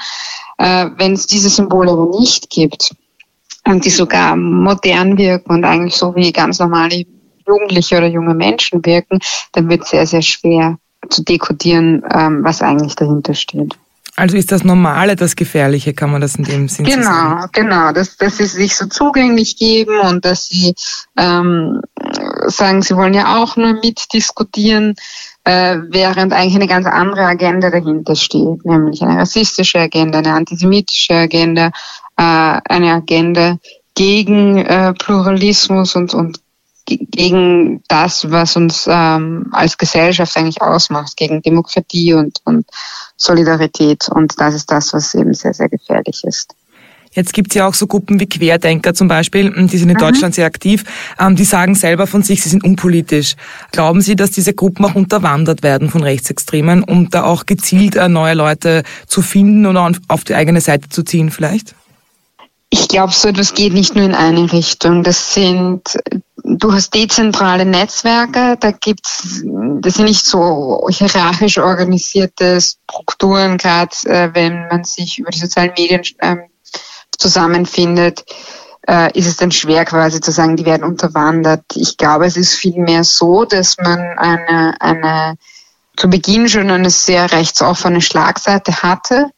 Äh, 0.59 0.91
Wenn 0.97 1.12
es 1.12 1.26
diese 1.26 1.49
Symbole 1.49 1.91
aber 1.91 2.19
nicht 2.21 2.50
gibt, 2.50 2.95
und 3.67 3.85
die 3.85 3.91
sogar 3.91 4.37
modern 4.37 5.19
wirken 5.19 5.53
und 5.53 5.65
eigentlich 5.65 5.97
so 5.97 6.15
wie 6.15 6.33
ganz 6.33 6.59
normale 6.59 7.05
Jugendliche 7.47 7.97
oder 7.97 8.07
junge 8.07 8.35
Menschen 8.35 8.85
wirken, 8.85 9.19
dann 9.53 9.69
wird 9.69 9.83
es 9.83 9.91
sehr, 9.91 10.07
sehr 10.07 10.23
schwer 10.23 10.79
zu 11.09 11.23
dekodieren, 11.23 12.03
ähm, 12.13 12.43
was 12.43 12.63
eigentlich 12.63 12.97
dahinter 12.97 13.35
steht. 13.35 13.76
Also 14.19 14.39
ist 14.39 14.50
das 14.50 14.65
Normale 14.65 15.15
das 15.15 15.37
Gefährliche, 15.37 15.93
kann 15.93 16.11
man 16.11 16.23
das 16.23 16.37
in 16.37 16.45
dem 16.45 16.69
Sinne 16.69 16.89
genau, 16.89 17.02
sagen? 17.02 17.50
Genau, 17.52 17.69
genau, 17.69 17.93
dass, 17.93 18.17
dass 18.17 18.39
sie 18.39 18.47
sich 18.47 18.75
so 18.75 18.87
zugänglich 18.87 19.59
geben 19.59 20.00
und 20.00 20.25
dass 20.25 20.47
sie 20.47 20.75
ähm, 21.19 21.83
sagen, 22.47 22.81
sie 22.81 22.97
wollen 22.97 23.13
ja 23.13 23.37
auch 23.37 23.57
nur 23.57 23.75
mitdiskutieren, 23.75 24.95
äh, 25.47 25.78
während 25.91 26.32
eigentlich 26.32 26.56
eine 26.56 26.67
ganz 26.67 26.87
andere 26.87 27.25
Agenda 27.25 27.71
dahinter 27.71 28.17
steht, 28.17 28.65
nämlich 28.65 29.00
eine 29.00 29.21
rassistische 29.21 29.78
Agenda, 29.78 30.19
eine 30.19 30.35
antisemitische 30.35 31.15
Agenda, 31.15 31.69
äh, 32.17 32.61
eine 32.69 32.95
Agenda 32.95 33.56
gegen 33.95 34.59
äh, 34.59 34.93
Pluralismus 34.95 35.95
und, 35.95 36.15
und 36.15 36.41
gegen 36.85 37.82
das, 37.89 38.30
was 38.30 38.56
uns 38.56 38.87
ähm, 38.89 39.49
als 39.52 39.78
Gesellschaft 39.78 40.37
eigentlich 40.37 40.61
ausmacht, 40.63 41.17
gegen 41.17 41.43
Demokratie 41.43 42.15
und, 42.15 42.41
und 42.45 42.67
Solidarität. 43.17 44.09
Und 44.09 44.41
das 44.41 44.54
ist 44.54 44.71
das, 44.71 44.93
was 44.93 45.15
eben 45.15 45.32
sehr, 45.32 45.54
sehr 45.54 45.69
gefährlich 45.69 46.25
ist. 46.25 46.54
Jetzt 47.17 47.33
gibt's 47.33 47.55
ja 47.55 47.67
auch 47.67 47.73
so 47.73 47.87
Gruppen 47.87 48.21
wie 48.21 48.26
Querdenker 48.26 48.93
zum 48.93 49.09
Beispiel, 49.09 49.50
die 49.50 49.79
sind 49.79 49.89
in 49.89 49.97
mhm. 49.97 50.00
Deutschland 50.00 50.35
sehr 50.35 50.45
aktiv, 50.45 50.85
ähm, 51.19 51.35
die 51.35 51.45
sagen 51.45 51.75
selber 51.75 52.07
von 52.07 52.23
sich, 52.23 52.43
sie 52.43 52.50
sind 52.50 52.63
unpolitisch. 52.63 53.37
Glauben 53.73 54.02
Sie, 54.02 54.17
dass 54.17 54.33
diese 54.33 54.52
Gruppen 54.52 54.85
auch 54.85 54.95
unterwandert 54.95 55.63
werden 55.63 55.89
von 55.89 56.02
Rechtsextremen, 56.02 56.85
um 56.85 57.09
da 57.09 57.25
auch 57.25 57.47
gezielt 57.47 57.97
äh, 57.97 58.11
neue 58.11 58.35
Leute 58.35 58.83
zu 59.07 59.23
finden 59.23 59.65
oder 59.65 59.91
auf 60.09 60.25
die 60.25 60.35
eigene 60.35 60.61
Seite 60.61 60.91
zu 60.91 61.05
ziehen 61.05 61.31
vielleicht? 61.31 61.75
Ich 62.69 62.89
glaube, 62.89 63.13
so 63.13 63.29
etwas 63.29 63.55
geht 63.55 63.73
nicht 63.73 63.95
nur 63.95 64.05
in 64.05 64.15
eine 64.15 64.52
Richtung. 64.52 65.02
Das 65.02 65.33
sind, 65.33 65.99
du 66.45 66.73
hast 66.73 66.93
dezentrale 66.93 67.65
Netzwerke, 67.65 68.59
da 68.61 68.73
gibt's, 68.73 69.43
das 69.81 69.95
sind 69.95 70.05
nicht 70.05 70.26
so 70.26 70.87
hierarchisch 70.91 71.57
organisierte 71.57 72.61
Strukturen, 72.61 73.57
gerade 73.57 73.97
äh, 74.05 74.31
wenn 74.35 74.69
man 74.69 74.85
sich 74.85 75.19
über 75.19 75.31
die 75.31 75.39
sozialen 75.39 75.73
Medien 75.79 76.02
ähm, 76.21 76.41
zusammenfindet, 77.19 78.25
äh, 78.89 79.17
ist 79.19 79.26
es 79.26 79.37
dann 79.37 79.50
schwer 79.50 79.85
quasi 79.85 80.21
zu 80.21 80.31
sagen, 80.31 80.57
die 80.57 80.65
werden 80.65 80.85
unterwandert. 80.85 81.65
Ich 81.75 81.97
glaube, 81.97 82.26
es 82.26 82.37
ist 82.37 82.55
vielmehr 82.55 83.05
so, 83.05 83.45
dass 83.45 83.76
man 83.79 83.99
eine, 83.99 84.81
eine 84.81 85.37
zu 85.97 86.09
Beginn 86.09 86.49
schon 86.49 86.71
eine 86.71 86.91
sehr 86.91 87.33
rechtsoffene 87.33 88.00
Schlagseite 88.00 88.83
hatte. 88.83 89.31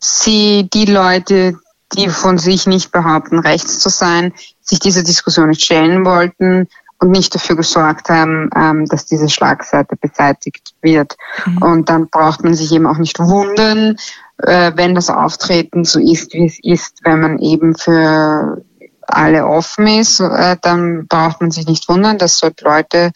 Sie, 0.00 0.68
die 0.72 0.86
Leute, 0.86 1.58
die 1.96 2.08
von 2.08 2.38
sich 2.38 2.66
nicht 2.66 2.92
behaupten, 2.92 3.40
rechts 3.40 3.80
zu 3.80 3.88
sein, 3.88 4.32
sich 4.60 4.78
dieser 4.78 5.02
Diskussion 5.02 5.48
nicht 5.48 5.62
stellen 5.62 6.04
wollten 6.04 6.68
und 7.00 7.10
nicht 7.10 7.34
dafür 7.34 7.56
gesorgt 7.56 8.08
haben, 8.08 8.50
ähm, 8.54 8.86
dass 8.86 9.06
diese 9.06 9.28
Schlagseite 9.28 9.96
beseitigt 9.96 10.74
wird. 10.82 11.16
Mhm. 11.46 11.58
Und 11.58 11.88
dann 11.88 12.08
braucht 12.08 12.44
man 12.44 12.54
sich 12.54 12.72
eben 12.72 12.86
auch 12.86 12.98
nicht 12.98 13.18
wundern, 13.18 13.96
äh, 14.38 14.72
wenn 14.74 14.94
das 14.94 15.10
Auftreten 15.10 15.84
so 15.84 16.00
ist, 16.00 16.32
wie 16.32 16.46
es 16.46 16.58
ist, 16.62 17.00
wenn 17.04 17.20
man 17.20 17.38
eben 17.38 17.74
für 17.74 18.62
alle 19.06 19.46
offen 19.46 19.86
ist, 19.86 20.20
äh, 20.20 20.56
dann 20.60 21.06
braucht 21.08 21.40
man 21.40 21.50
sich 21.50 21.66
nicht 21.66 21.88
wundern, 21.88 22.18
dass 22.18 22.38
solche 22.38 22.64
Leute 22.64 23.10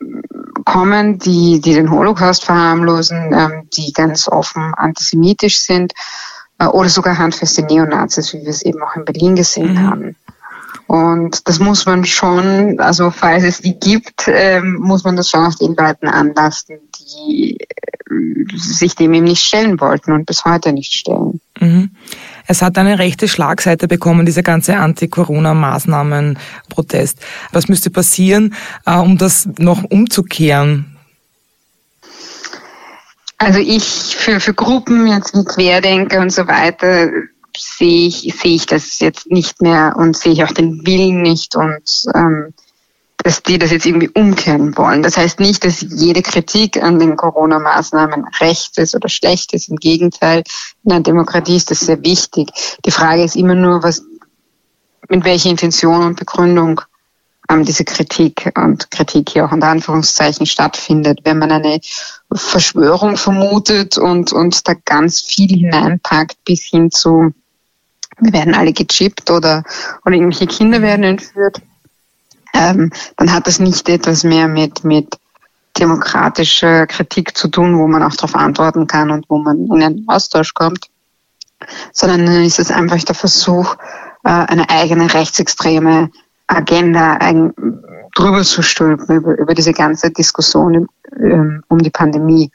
ähm, 0.00 0.22
kommen, 0.64 1.18
die, 1.18 1.60
die 1.60 1.74
den 1.74 1.90
Holocaust 1.90 2.44
verharmlosen, 2.44 3.32
ähm, 3.32 3.68
die 3.76 3.92
ganz 3.92 4.28
offen 4.28 4.74
antisemitisch 4.74 5.60
sind 5.60 5.92
äh, 6.58 6.66
oder 6.66 6.88
sogar 6.88 7.18
handfeste 7.18 7.62
Neonazis, 7.62 8.32
wie 8.34 8.42
wir 8.42 8.50
es 8.50 8.62
eben 8.62 8.82
auch 8.82 8.96
in 8.96 9.04
Berlin 9.04 9.36
gesehen 9.36 9.74
mhm. 9.74 9.90
haben. 9.90 10.16
Und 10.86 11.48
das 11.48 11.60
muss 11.60 11.86
man 11.86 12.04
schon, 12.04 12.78
also 12.78 13.10
falls 13.10 13.42
es 13.42 13.60
die 13.60 13.78
gibt, 13.78 14.28
ähm, 14.28 14.76
muss 14.80 15.04
man 15.04 15.16
das 15.16 15.30
schon 15.30 15.46
auf 15.46 15.56
den 15.56 15.74
Leuten 15.74 16.08
anlasten, 16.08 16.78
die 16.98 17.56
äh, 17.58 17.64
sich 18.56 18.94
dem 18.94 19.12
eben 19.14 19.24
nicht 19.24 19.44
stellen 19.44 19.80
wollten 19.80 20.12
und 20.12 20.26
bis 20.26 20.44
heute 20.44 20.72
nicht 20.72 20.92
stellen. 20.92 21.40
Mhm. 21.60 21.90
Es 22.46 22.62
hat 22.62 22.78
eine 22.78 22.98
rechte 22.98 23.28
Schlagseite 23.28 23.86
bekommen, 23.88 24.24
diese 24.26 24.42
ganze 24.42 24.76
Anti-Corona-Maßnahmen-Protest. 24.76 27.18
Was 27.52 27.68
müsste 27.68 27.90
passieren, 27.90 28.54
äh, 28.86 28.96
um 28.96 29.18
das 29.18 29.48
noch 29.58 29.84
umzukehren? 29.84 30.96
Also 33.38 33.58
ich 33.58 34.16
für, 34.16 34.40
für 34.40 34.54
Gruppen 34.54 35.06
jetzt 35.06 35.34
wie 35.34 35.44
Querdenker 35.44 36.20
und 36.20 36.32
so 36.32 36.46
weiter 36.46 37.10
sehe 37.56 38.08
ich, 38.08 38.34
sehe 38.40 38.56
ich 38.56 38.66
das 38.66 38.98
jetzt 39.00 39.30
nicht 39.30 39.62
mehr 39.62 39.94
und 39.96 40.16
sehe 40.16 40.32
ich 40.32 40.44
auch 40.44 40.52
den 40.52 40.86
Willen 40.86 41.22
nicht 41.22 41.56
und 41.56 42.04
ähm, 42.14 42.52
dass 43.24 43.42
die 43.42 43.58
das 43.58 43.70
jetzt 43.70 43.86
irgendwie 43.86 44.10
umkehren 44.10 44.76
wollen. 44.76 45.02
Das 45.02 45.16
heißt 45.16 45.40
nicht, 45.40 45.64
dass 45.64 45.80
jede 45.80 46.20
Kritik 46.20 46.80
an 46.82 46.98
den 46.98 47.16
Corona-Maßnahmen 47.16 48.26
recht 48.38 48.76
ist 48.76 48.94
oder 48.94 49.08
schlecht 49.08 49.54
ist. 49.54 49.70
Im 49.70 49.76
Gegenteil, 49.76 50.44
in 50.84 50.92
einer 50.92 51.00
Demokratie 51.00 51.56
ist 51.56 51.70
das 51.70 51.80
sehr 51.80 52.02
wichtig. 52.04 52.50
Die 52.84 52.90
Frage 52.90 53.24
ist 53.24 53.34
immer 53.34 53.54
nur, 53.54 53.82
was, 53.82 54.02
mit 55.08 55.24
welcher 55.24 55.48
Intention 55.48 56.04
und 56.04 56.18
Begründung 56.18 56.82
ähm, 57.48 57.64
diese 57.64 57.86
Kritik 57.86 58.52
und 58.56 58.90
Kritik 58.90 59.30
hier 59.30 59.46
auch 59.46 59.52
unter 59.52 59.68
Anführungszeichen 59.68 60.44
stattfindet. 60.44 61.20
Wenn 61.24 61.38
man 61.38 61.50
eine 61.50 61.80
Verschwörung 62.30 63.16
vermutet 63.16 63.96
und, 63.96 64.34
und 64.34 64.68
da 64.68 64.74
ganz 64.84 65.22
viel 65.22 65.48
hineinpackt 65.48 66.44
bis 66.44 66.64
hin 66.64 66.90
zu, 66.90 67.32
wir 68.20 68.32
werden 68.34 68.54
alle 68.54 68.74
gechippt 68.74 69.30
oder, 69.30 69.64
oder 70.04 70.14
irgendwelche 70.14 70.46
Kinder 70.46 70.82
werden 70.82 71.04
entführt, 71.04 71.62
ähm, 72.54 72.90
dann 73.16 73.32
hat 73.32 73.46
das 73.46 73.58
nicht 73.58 73.88
etwas 73.88 74.24
mehr 74.24 74.48
mit, 74.48 74.84
mit 74.84 75.18
demokratischer 75.78 76.86
Kritik 76.86 77.36
zu 77.36 77.48
tun, 77.48 77.78
wo 77.78 77.88
man 77.88 78.02
auch 78.02 78.14
darauf 78.14 78.36
antworten 78.36 78.86
kann 78.86 79.10
und 79.10 79.26
wo 79.28 79.38
man 79.38 79.66
in 79.66 79.82
einen 79.82 80.08
Austausch 80.08 80.54
kommt, 80.54 80.86
sondern 81.92 82.26
dann 82.26 82.44
ist 82.44 82.60
es 82.60 82.70
einfach 82.70 83.02
der 83.02 83.16
Versuch, 83.16 83.74
äh, 84.22 84.30
eine 84.30 84.70
eigene 84.70 85.12
rechtsextreme 85.12 86.10
Agenda 86.46 87.18
drüber 88.14 88.42
zu 88.42 88.62
stülpen 88.62 89.16
über, 89.16 89.36
über 89.38 89.54
diese 89.54 89.72
ganze 89.72 90.10
Diskussion 90.10 90.86
ähm, 91.18 91.62
um 91.68 91.78
die 91.78 91.90
Pandemie. 91.90 92.50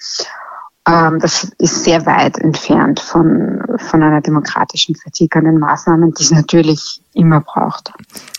Ähm, 0.88 1.20
das 1.20 1.52
ist 1.58 1.84
sehr 1.84 2.06
weit 2.06 2.38
entfernt 2.38 3.00
von, 3.00 3.62
von 3.78 4.04
einer 4.04 4.22
demokratischen 4.22 4.96
Kritik 4.96 5.36
an 5.36 5.46
den 5.46 5.60
Maßnahmen, 5.60 6.14
die 6.14 6.24
es 6.24 6.32
natürlich 6.32 7.02
immer 7.13 7.41
braucht. 7.41 7.91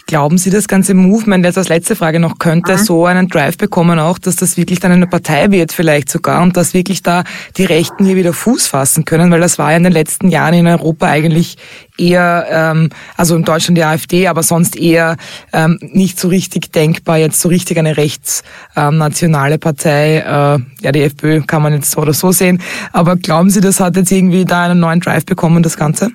Glauben 0.07 0.39
Sie, 0.39 0.51
das 0.51 0.67
ganze 0.67 0.95
Movement, 0.95 1.45
jetzt 1.45 1.57
als 1.57 1.69
letzte 1.69 1.95
Frage 1.95 2.19
noch, 2.19 2.39
könnte 2.39 2.73
mhm. 2.73 2.79
so 2.79 3.07
einen 3.07 3.29
Drive 3.29 3.57
bekommen 3.57 4.01
auch, 4.01 4.19
dass 4.19 4.35
das 4.35 4.57
wirklich 4.57 4.81
dann 4.81 4.91
eine 4.91 5.07
Partei 5.07 5.51
wird 5.53 5.73
vielleicht 5.73 6.11
sogar 6.11 6.43
und 6.43 6.57
dass 6.57 6.75
wirklich 6.75 7.03
da 7.03 7.23
die 7.57 7.65
Rechten 7.65 8.05
hier 8.05 8.17
wieder 8.17 8.33
Fuß 8.33 8.67
fassen 8.67 9.05
können, 9.05 9.31
weil 9.31 9.41
das 9.41 9.59
war 9.59 9.71
ja 9.71 9.77
in 9.77 9.85
den 9.85 9.93
letzten 9.93 10.29
Jahren 10.29 10.55
in 10.55 10.67
Europa 10.67 11.07
eigentlich 11.07 11.59
eher, 11.97 12.47
ähm, 12.51 12.91
also 13.17 13.37
in 13.37 13.45
Deutschland 13.45 13.79
die 13.79 13.85
AfD, 13.85 14.27
aber 14.27 14.43
sonst 14.43 14.77
eher 14.77 15.17
ähm, 15.53 15.79
nicht 15.81 16.19
so 16.19 16.27
richtig 16.27 16.73
denkbar, 16.73 17.19
jetzt 17.19 17.41
so 17.41 17.49
richtig 17.49 17.79
eine 17.79 17.97
rechtsnationale 17.97 19.55
ähm, 19.55 19.61
Partei. 19.61 20.17
Äh, 20.19 20.59
ja, 20.83 20.93
die 20.93 21.03
FPÖ 21.03 21.43
kann 21.43 21.63
man 21.63 21.73
jetzt 21.73 21.93
so 21.93 22.01
oder 22.01 22.15
so 22.15 22.33
sehen. 22.33 22.61
Aber 22.93 23.17
glauben 23.17 23.51
Sie, 23.51 23.61
das 23.61 23.79
hat 23.79 23.97
jetzt 23.97 24.11
irgendwie 24.11 24.45
da 24.45 24.65
einen 24.65 24.81
neuen 24.81 25.01
Drive 25.01 25.25
bekommen, 25.25 25.63
das 25.63 25.77
Ganze? 25.77 26.11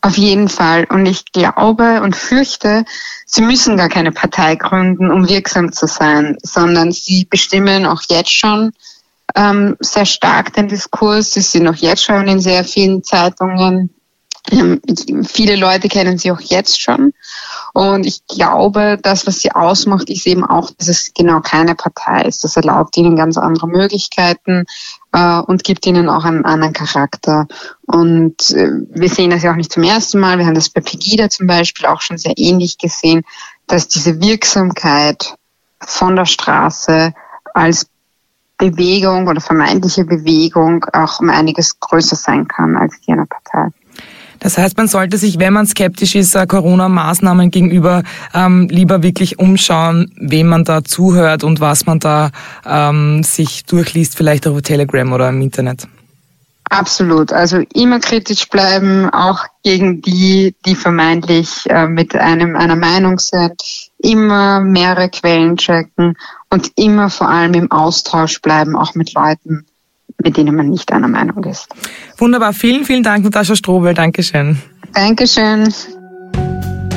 Auf 0.00 0.16
jeden 0.16 0.48
Fall. 0.48 0.86
Und 0.88 1.06
ich 1.06 1.32
glaube 1.32 2.00
und 2.02 2.16
fürchte, 2.16 2.84
sie 3.26 3.42
müssen 3.42 3.76
gar 3.76 3.88
keine 3.88 4.12
Partei 4.12 4.56
gründen, 4.56 5.10
um 5.10 5.28
wirksam 5.28 5.72
zu 5.72 5.86
sein, 5.86 6.36
sondern 6.42 6.92
sie 6.92 7.26
bestimmen 7.28 7.86
auch 7.86 8.02
jetzt 8.08 8.32
schon 8.32 8.72
ähm, 9.34 9.76
sehr 9.80 10.06
stark 10.06 10.52
den 10.52 10.68
Diskurs. 10.68 11.32
Sie 11.32 11.40
sind 11.40 11.68
auch 11.68 11.76
jetzt 11.76 12.04
schon 12.04 12.28
in 12.28 12.40
sehr 12.40 12.64
vielen 12.64 13.02
Zeitungen. 13.02 13.94
Ähm, 14.50 14.80
viele 15.26 15.56
Leute 15.56 15.88
kennen 15.88 16.18
sie 16.18 16.30
auch 16.30 16.40
jetzt 16.40 16.80
schon. 16.80 17.12
Und 17.74 18.06
ich 18.06 18.24
glaube, 18.28 18.98
das, 19.02 19.26
was 19.26 19.40
sie 19.40 19.50
ausmacht, 19.50 20.08
ist 20.08 20.28
eben 20.28 20.44
auch, 20.44 20.70
dass 20.78 20.86
es 20.86 21.12
genau 21.12 21.40
keine 21.40 21.74
Partei 21.74 22.22
ist. 22.22 22.44
Das 22.44 22.56
erlaubt 22.56 22.96
ihnen 22.96 23.16
ganz 23.16 23.36
andere 23.36 23.66
Möglichkeiten 23.66 24.64
äh, 25.12 25.40
und 25.40 25.64
gibt 25.64 25.84
ihnen 25.84 26.08
auch 26.08 26.24
einen 26.24 26.44
anderen 26.44 26.72
Charakter. 26.72 27.48
Und 27.82 28.50
äh, 28.50 28.70
wir 28.90 29.08
sehen 29.08 29.30
das 29.30 29.42
ja 29.42 29.50
auch 29.50 29.56
nicht 29.56 29.72
zum 29.72 29.82
ersten 29.82 30.20
Mal. 30.20 30.38
Wir 30.38 30.46
haben 30.46 30.54
das 30.54 30.70
bei 30.70 30.82
Pegida 30.82 31.28
zum 31.30 31.48
Beispiel 31.48 31.86
auch 31.86 32.00
schon 32.00 32.16
sehr 32.16 32.34
ähnlich 32.36 32.78
gesehen, 32.78 33.24
dass 33.66 33.88
diese 33.88 34.20
Wirksamkeit 34.20 35.34
von 35.80 36.14
der 36.14 36.26
Straße 36.26 37.12
als 37.54 37.88
Bewegung 38.56 39.26
oder 39.26 39.40
vermeintliche 39.40 40.04
Bewegung 40.04 40.84
auch 40.92 41.18
um 41.18 41.28
einiges 41.28 41.80
größer 41.80 42.14
sein 42.14 42.46
kann 42.46 42.76
als 42.76 43.00
die 43.00 43.10
einer 43.10 43.26
Partei. 43.26 43.70
Das 44.44 44.58
heißt, 44.58 44.76
man 44.76 44.88
sollte 44.88 45.16
sich, 45.16 45.38
wenn 45.38 45.54
man 45.54 45.66
skeptisch 45.66 46.14
ist, 46.14 46.34
äh, 46.34 46.46
Corona-Maßnahmen 46.46 47.50
gegenüber, 47.50 48.02
ähm, 48.34 48.68
lieber 48.70 49.02
wirklich 49.02 49.38
umschauen, 49.38 50.12
wem 50.20 50.48
man 50.48 50.64
da 50.64 50.84
zuhört 50.84 51.44
und 51.44 51.60
was 51.60 51.86
man 51.86 51.98
da 51.98 52.30
ähm, 52.66 53.22
sich 53.22 53.64
durchliest, 53.64 54.18
vielleicht 54.18 54.46
auf 54.46 54.60
Telegram 54.60 55.10
oder 55.14 55.30
im 55.30 55.40
Internet. 55.40 55.88
Absolut. 56.68 57.32
Also 57.32 57.62
immer 57.72 58.00
kritisch 58.00 58.50
bleiben, 58.50 59.08
auch 59.08 59.46
gegen 59.62 60.02
die, 60.02 60.54
die 60.66 60.74
vermeintlich 60.74 61.64
äh, 61.70 61.86
mit 61.86 62.14
einem 62.14 62.54
einer 62.54 62.76
Meinung 62.76 63.18
sind. 63.18 63.54
Immer 63.96 64.60
mehrere 64.60 65.08
Quellen 65.08 65.56
checken 65.56 66.18
und 66.50 66.70
immer 66.76 67.08
vor 67.08 67.30
allem 67.30 67.54
im 67.54 67.70
Austausch 67.70 68.42
bleiben, 68.42 68.76
auch 68.76 68.94
mit 68.94 69.14
Leuten, 69.14 69.64
mit 70.22 70.36
denen 70.36 70.54
man 70.54 70.70
nicht 70.70 70.92
einer 70.92 71.08
Meinung 71.08 71.44
ist. 71.44 71.68
Wunderbar. 72.18 72.52
Vielen, 72.52 72.84
vielen 72.84 73.02
Dank, 73.02 73.24
Natascha 73.24 73.56
Strobel. 73.56 73.94
Dankeschön. 73.94 74.58
Dankeschön. 74.92 75.72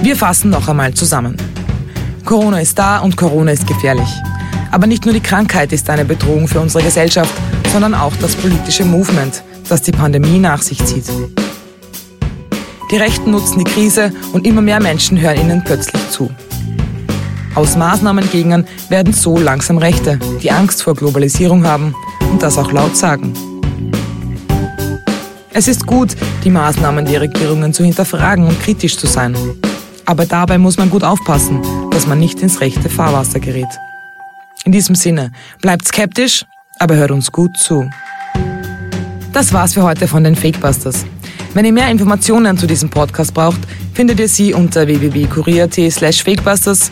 Wir 0.01 0.15
fassen 0.15 0.51
noch 0.51 0.67
einmal 0.67 0.93
zusammen. 0.93 1.35
Corona 2.25 2.59
ist 2.59 2.77
da 2.77 2.99
und 2.99 3.17
Corona 3.17 3.51
ist 3.51 3.67
gefährlich. 3.67 4.09
Aber 4.71 4.85
nicht 4.85 5.05
nur 5.05 5.13
die 5.13 5.21
Krankheit 5.21 5.71
ist 5.71 5.89
eine 5.89 6.05
Bedrohung 6.05 6.47
für 6.47 6.59
unsere 6.59 6.83
Gesellschaft, 6.83 7.33
sondern 7.71 7.93
auch 7.93 8.13
das 8.21 8.35
politische 8.35 8.85
Movement, 8.85 9.43
das 9.69 9.81
die 9.81 9.91
Pandemie 9.91 10.39
nach 10.39 10.61
sich 10.61 10.83
zieht. 10.85 11.05
Die 12.91 12.97
Rechten 12.97 13.31
nutzen 13.31 13.63
die 13.63 13.71
Krise 13.71 14.13
und 14.33 14.45
immer 14.45 14.61
mehr 14.61 14.81
Menschen 14.81 15.19
hören 15.19 15.39
ihnen 15.39 15.63
plötzlich 15.63 16.09
zu. 16.09 16.29
Aus 17.57 17.75
Maßnahmengegnern 17.75 18.67
werden 18.89 19.13
so 19.13 19.35
langsam 19.39 19.79
Rechte, 19.79 20.19
die 20.43 20.51
Angst 20.51 20.83
vor 20.83 20.93
Globalisierung 20.93 21.65
haben 21.65 21.95
und 22.31 22.43
das 22.43 22.55
auch 22.55 22.71
laut 22.71 22.95
sagen. 22.95 23.33
Es 25.53 25.67
ist 25.67 25.87
gut, 25.87 26.15
die 26.43 26.51
Maßnahmen 26.51 27.07
der 27.07 27.21
Regierungen 27.21 27.73
zu 27.73 27.83
hinterfragen 27.83 28.45
und 28.45 28.61
kritisch 28.61 28.95
zu 28.95 29.07
sein. 29.07 29.35
Aber 30.05 30.27
dabei 30.27 30.59
muss 30.59 30.77
man 30.77 30.91
gut 30.91 31.03
aufpassen, 31.03 31.63
dass 31.89 32.05
man 32.05 32.19
nicht 32.19 32.41
ins 32.41 32.61
rechte 32.61 32.89
Fahrwasser 32.89 33.39
gerät. 33.39 33.65
In 34.63 34.71
diesem 34.71 34.93
Sinne, 34.93 35.31
bleibt 35.59 35.87
skeptisch, 35.87 36.45
aber 36.77 36.95
hört 36.95 37.09
uns 37.09 37.31
gut 37.31 37.57
zu. 37.57 37.89
Das 39.33 39.51
war's 39.51 39.73
für 39.73 39.81
heute 39.81 40.07
von 40.07 40.23
den 40.23 40.35
Fakebusters. 40.35 41.07
Wenn 41.55 41.65
ihr 41.65 41.73
mehr 41.73 41.89
Informationen 41.89 42.55
zu 42.55 42.67
diesem 42.67 42.91
Podcast 42.91 43.33
braucht, 43.33 43.61
findet 43.95 44.19
ihr 44.19 44.29
sie 44.29 44.53
unter 44.53 44.85
www.kurier.at 44.85 45.91
slash 45.91 46.23
fakebusters 46.23 46.91